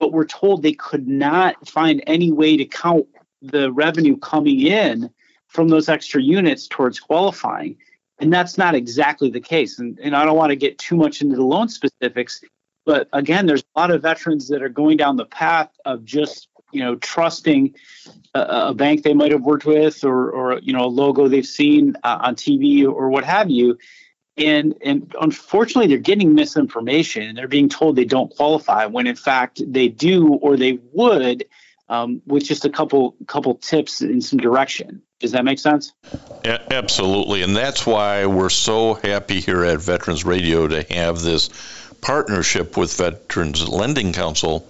but 0.00 0.12
were 0.12 0.24
told 0.24 0.62
they 0.62 0.72
could 0.72 1.06
not 1.06 1.68
find 1.68 2.02
any 2.06 2.32
way 2.32 2.56
to 2.56 2.64
count 2.64 3.06
the 3.40 3.72
revenue 3.72 4.16
coming 4.16 4.60
in 4.60 5.10
from 5.46 5.68
those 5.68 5.88
extra 5.88 6.20
units 6.20 6.66
towards 6.66 6.98
qualifying. 6.98 7.76
And 8.18 8.32
that's 8.32 8.58
not 8.58 8.74
exactly 8.74 9.30
the 9.30 9.40
case. 9.40 9.78
And, 9.78 9.98
and 10.00 10.16
I 10.16 10.24
don't 10.24 10.36
want 10.36 10.50
to 10.50 10.56
get 10.56 10.78
too 10.78 10.96
much 10.96 11.22
into 11.22 11.36
the 11.36 11.44
loan 11.44 11.68
specifics, 11.68 12.40
but 12.84 13.08
again, 13.12 13.46
there's 13.46 13.62
a 13.76 13.80
lot 13.80 13.90
of 13.90 14.02
veterans 14.02 14.48
that 14.48 14.62
are 14.62 14.68
going 14.68 14.96
down 14.96 15.16
the 15.16 15.26
path 15.26 15.70
of 15.84 16.04
just 16.04 16.48
you 16.72 16.82
know 16.82 16.96
trusting 16.96 17.74
a, 18.34 18.40
a 18.40 18.74
bank 18.74 19.02
they 19.02 19.14
might 19.14 19.32
have 19.32 19.42
worked 19.42 19.64
with 19.64 20.04
or 20.04 20.30
or 20.30 20.58
you 20.60 20.72
know 20.72 20.84
a 20.84 20.86
logo 20.86 21.28
they've 21.28 21.46
seen 21.46 21.96
uh, 22.02 22.18
on 22.22 22.34
TV 22.34 22.84
or 22.84 23.08
what 23.08 23.24
have 23.24 23.50
you 23.50 23.78
and 24.38 24.74
and 24.84 25.14
unfortunately 25.20 25.86
they're 25.86 25.98
getting 25.98 26.34
misinformation 26.34 27.22
and 27.22 27.36
they're 27.36 27.48
being 27.48 27.68
told 27.68 27.96
they 27.96 28.04
don't 28.04 28.34
qualify 28.36 28.86
when 28.86 29.06
in 29.06 29.16
fact 29.16 29.60
they 29.66 29.88
do 29.88 30.34
or 30.34 30.56
they 30.56 30.78
would 30.92 31.44
um, 31.90 32.20
with 32.26 32.44
just 32.44 32.64
a 32.64 32.70
couple 32.70 33.16
couple 33.26 33.54
tips 33.54 34.02
in 34.02 34.20
some 34.20 34.38
direction 34.38 35.02
does 35.20 35.32
that 35.32 35.44
make 35.44 35.58
sense 35.58 35.92
absolutely 36.44 37.42
and 37.42 37.56
that's 37.56 37.86
why 37.86 38.26
we're 38.26 38.50
so 38.50 38.94
happy 38.94 39.40
here 39.40 39.64
at 39.64 39.80
veterans 39.80 40.24
radio 40.24 40.68
to 40.68 40.82
have 40.94 41.20
this 41.20 41.50
partnership 42.00 42.76
with 42.76 42.96
Veterans 42.96 43.68
Lending 43.68 44.12
Council 44.12 44.66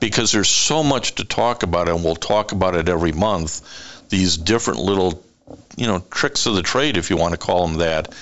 because 0.00 0.32
there's 0.32 0.48
so 0.48 0.82
much 0.82 1.16
to 1.16 1.24
talk 1.24 1.62
about, 1.62 1.88
and 1.88 2.04
we'll 2.04 2.16
talk 2.16 2.52
about 2.52 2.74
it 2.74 2.88
every 2.88 3.12
month. 3.12 4.08
These 4.08 4.36
different 4.36 4.80
little, 4.80 5.22
you 5.76 5.86
know, 5.86 6.00
tricks 6.10 6.46
of 6.46 6.54
the 6.54 6.62
trade, 6.62 6.96
if 6.96 7.10
you 7.10 7.16
want 7.16 7.32
to 7.32 7.38
call 7.38 7.66
them 7.66 7.78
that. 7.78 8.14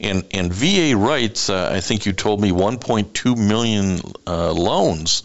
And, 0.00 0.24
and 0.32 0.52
VA 0.52 0.96
writes, 0.96 1.48
uh, 1.48 1.70
I 1.72 1.80
think 1.80 2.06
you 2.06 2.12
told 2.12 2.40
me 2.40 2.50
1.2 2.50 3.36
million 3.36 4.00
uh, 4.26 4.52
loans. 4.52 5.22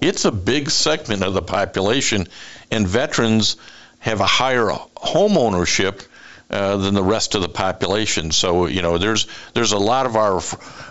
It's 0.00 0.24
a 0.24 0.32
big 0.32 0.70
segment 0.70 1.22
of 1.22 1.34
the 1.34 1.42
population, 1.42 2.26
and 2.70 2.86
veterans 2.86 3.56
have 3.98 4.20
a 4.20 4.26
higher 4.26 4.70
home 4.96 5.36
ownership 5.36 6.02
uh, 6.50 6.78
than 6.78 6.94
the 6.94 7.02
rest 7.02 7.34
of 7.34 7.42
the 7.42 7.48
population. 7.48 8.32
So 8.32 8.66
you 8.66 8.82
know, 8.82 8.98
there's 8.98 9.26
there's 9.54 9.72
a 9.72 9.78
lot 9.78 10.06
of 10.06 10.16
our 10.16 10.40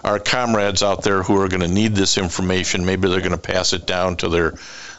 our 0.03 0.19
comrades 0.19 0.83
out 0.83 1.03
there 1.03 1.21
who 1.21 1.41
are 1.41 1.49
going 1.49 1.61
to 1.61 1.67
need 1.67 1.95
this 1.95 2.17
information. 2.17 2.85
Maybe 2.85 3.09
they're 3.09 3.19
going 3.19 3.31
to 3.31 3.37
pass 3.37 3.73
it 3.73 3.85
down 3.85 4.15
to 4.17 4.29
their 4.29 4.53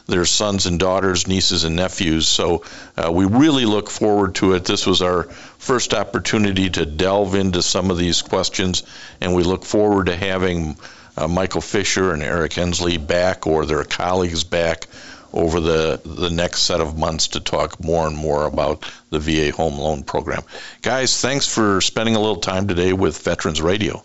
their 0.07 0.25
sons 0.25 0.65
and 0.65 0.79
daughters, 0.79 1.27
nieces 1.27 1.63
and 1.63 1.75
nephews. 1.75 2.27
So 2.27 2.63
uh, 2.97 3.11
we 3.11 3.25
really 3.25 3.65
look 3.65 3.89
forward 3.89 4.35
to 4.35 4.53
it. 4.53 4.65
This 4.65 4.85
was 4.85 5.01
our 5.01 5.23
first 5.23 5.93
opportunity 5.93 6.69
to 6.69 6.85
delve 6.85 7.35
into 7.35 7.61
some 7.61 7.91
of 7.91 7.97
these 7.97 8.21
questions, 8.21 8.83
and 9.19 9.35
we 9.35 9.43
look 9.43 9.65
forward 9.65 10.07
to 10.07 10.15
having 10.15 10.77
uh, 11.17 11.27
Michael 11.27 11.61
Fischer 11.61 12.13
and 12.13 12.23
Eric 12.23 12.57
Ensley 12.57 12.97
back 12.97 13.47
or 13.47 13.65
their 13.65 13.83
colleagues 13.83 14.43
back 14.43 14.87
over 15.33 15.59
the, 15.59 16.01
the 16.03 16.29
next 16.29 16.63
set 16.63 16.81
of 16.81 16.97
months 16.97 17.29
to 17.29 17.39
talk 17.39 17.81
more 17.83 18.07
and 18.07 18.17
more 18.17 18.45
about 18.45 18.83
the 19.09 19.19
VA 19.19 19.55
home 19.55 19.77
loan 19.77 20.03
program. 20.03 20.43
Guys, 20.81 21.19
thanks 21.21 21.53
for 21.53 21.79
spending 21.81 22.15
a 22.15 22.19
little 22.19 22.37
time 22.37 22.67
today 22.67 22.93
with 22.93 23.17
Veterans 23.23 23.61
Radio. 23.61 24.03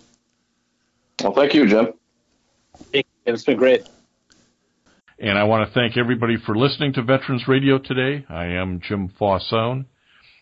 Well, 1.23 1.33
thank 1.33 1.55
you, 1.55 1.67
Jim. 1.67 1.95
It's 3.25 3.45
been 3.45 3.57
great. 3.57 3.87
And 5.19 5.39
I 5.39 5.45
want 5.45 5.67
to 5.67 5.73
thank 5.73 5.97
everybody 5.97 6.37
for 6.37 6.55
listening 6.55 6.93
to 6.93 7.03
Veterans 7.03 7.49
Radio 7.49 7.79
today. 7.79 8.27
I 8.29 8.49
am 8.49 8.83
Jim 8.87 9.11
Fausone. 9.19 9.87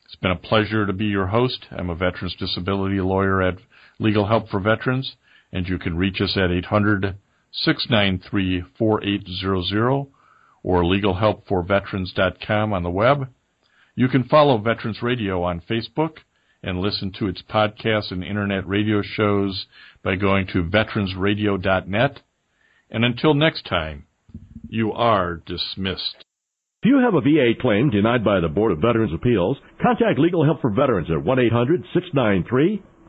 It's 0.05 0.17
been 0.17 0.33
a 0.33 0.37
pleasure 0.37 0.85
to 0.85 0.93
be 0.93 1.05
your 1.05 1.29
host. 1.29 1.67
I'm 1.71 1.91
a 1.91 1.95
veterans 1.95 2.35
disability 2.35 3.01
lawyer 3.01 3.41
at 3.41 3.59
Legal 4.01 4.27
Help 4.27 4.49
for 4.49 4.59
Veterans, 4.59 5.15
and 5.53 5.69
you 5.69 5.79
can 5.79 5.97
reach 5.97 6.21
us 6.21 6.37
at 6.37 6.51
800 6.51 7.17
693 7.53 8.65
4800 8.77 10.07
or 10.65 10.83
legalhelpforveterans.com 10.83 12.73
on 12.73 12.83
the 12.83 12.91
web. 12.91 13.29
You 13.95 14.09
can 14.09 14.25
follow 14.25 14.59
Veterans 14.59 15.03
Radio 15.03 15.45
on 15.45 15.63
Facebook 15.71 16.17
and 16.65 16.81
listen 16.81 17.13
to 17.21 17.29
its 17.29 17.43
podcasts 17.49 18.11
and 18.11 18.25
internet 18.25 18.67
radio 18.67 19.03
shows 19.03 19.67
by 20.03 20.17
going 20.17 20.49
to 20.49 20.65
veteransradio.net. 20.65 22.23
And 22.91 23.05
until 23.05 23.35
next 23.35 23.67
time, 23.67 24.07
you 24.69 24.93
are 24.93 25.37
dismissed. 25.37 26.25
If 26.83 26.89
you 26.91 26.99
have 26.99 27.15
a 27.15 27.21
VA 27.21 27.53
claim 27.61 27.91
denied 27.91 28.25
by 28.25 28.41
the 28.41 28.49
Board 28.49 28.73
of 28.73 28.79
Veterans 28.79 29.13
Appeals, 29.15 29.57
contact 29.81 30.19
Legal 30.19 30.45
Help 30.45 30.61
for 30.61 30.71
Veterans 30.71 31.09
at 31.11 31.25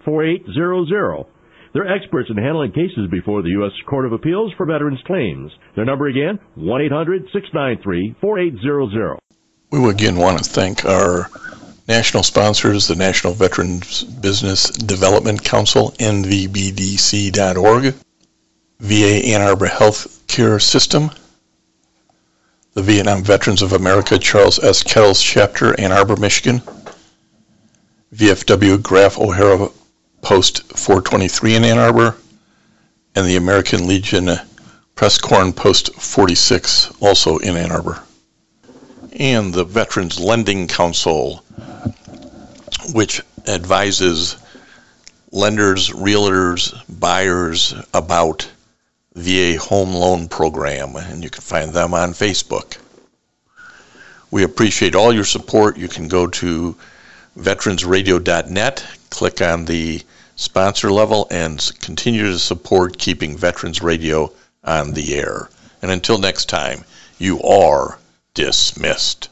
1-800-693-4800. 0.07 1.25
They're 1.73 1.93
experts 1.93 2.29
in 2.29 2.37
handling 2.37 2.71
cases 2.71 3.09
before 3.11 3.41
the 3.41 3.49
U.S. 3.49 3.73
Court 3.89 4.05
of 4.05 4.13
Appeals 4.13 4.53
for 4.55 4.65
Veterans 4.65 5.01
Claims. 5.05 5.51
Their 5.75 5.83
number 5.83 6.07
again, 6.07 6.39
1-800-693-4800. 6.57 9.17
We 9.71 9.89
again 9.89 10.15
want 10.15 10.41
to 10.41 10.49
thank 10.49 10.85
our 10.85 11.29
national 11.85 12.23
sponsors, 12.23 12.87
the 12.87 12.95
National 12.95 13.33
Veterans 13.33 14.05
Business 14.05 14.69
Development 14.69 15.43
Council, 15.43 15.91
nvbdc.org, 15.99 17.93
VA 18.79 19.25
Ann 19.33 19.41
Arbor 19.41 19.67
Health 19.67 20.23
Care 20.27 20.59
System, 20.59 21.09
the 22.75 22.81
Vietnam 22.81 23.23
Veterans 23.23 23.61
of 23.61 23.71
America 23.71 24.19
Charles 24.19 24.61
S. 24.61 24.83
Kettles 24.83 25.21
Chapter, 25.21 25.79
Ann 25.79 25.93
Arbor, 25.93 26.17
Michigan, 26.17 26.61
VFW 28.13 28.83
Graf 28.83 29.17
O'Hara 29.17 29.69
Post 30.21 30.63
423 30.77 31.55
in 31.55 31.63
Ann 31.63 31.77
Arbor, 31.77 32.17
and 33.15 33.25
the 33.25 33.37
American 33.37 33.87
Legion 33.87 34.27
uh, 34.27 34.43
Press 34.93 35.17
Corn 35.17 35.53
Post 35.53 35.95
46, 35.95 36.91
also 36.99 37.37
in 37.37 37.55
Ann 37.55 37.71
Arbor. 37.71 38.03
And 39.13 39.53
the 39.53 39.63
Veterans 39.63 40.19
Lending 40.19 40.67
Council, 40.67 41.45
which 42.93 43.21
advises 43.47 44.35
lenders, 45.31 45.91
realtors, 45.91 46.73
buyers 46.89 47.73
about 47.93 48.49
VA 49.15 49.57
home 49.57 49.93
loan 49.93 50.27
program, 50.27 50.95
and 50.95 51.23
you 51.23 51.29
can 51.29 51.41
find 51.41 51.73
them 51.73 51.93
on 51.93 52.13
Facebook. 52.13 52.77
We 54.29 54.43
appreciate 54.43 54.95
all 54.95 55.13
your 55.13 55.23
support. 55.23 55.77
You 55.77 55.87
can 55.87 56.07
go 56.09 56.27
to 56.27 56.75
veteransradio.net, 57.37 58.85
click 59.09 59.41
on 59.41 59.65
the 59.65 60.01
sponsor 60.35 60.91
level, 60.91 61.27
and 61.31 61.71
continue 61.79 62.23
to 62.23 62.39
support 62.39 62.97
keeping 62.97 63.37
Veterans 63.37 63.81
Radio 63.81 64.33
on 64.63 64.91
the 64.91 65.15
air. 65.15 65.49
And 65.81 65.91
until 65.91 66.17
next 66.17 66.49
time, 66.49 66.83
you 67.17 67.41
are 67.41 67.97
dismissed. 68.33 69.29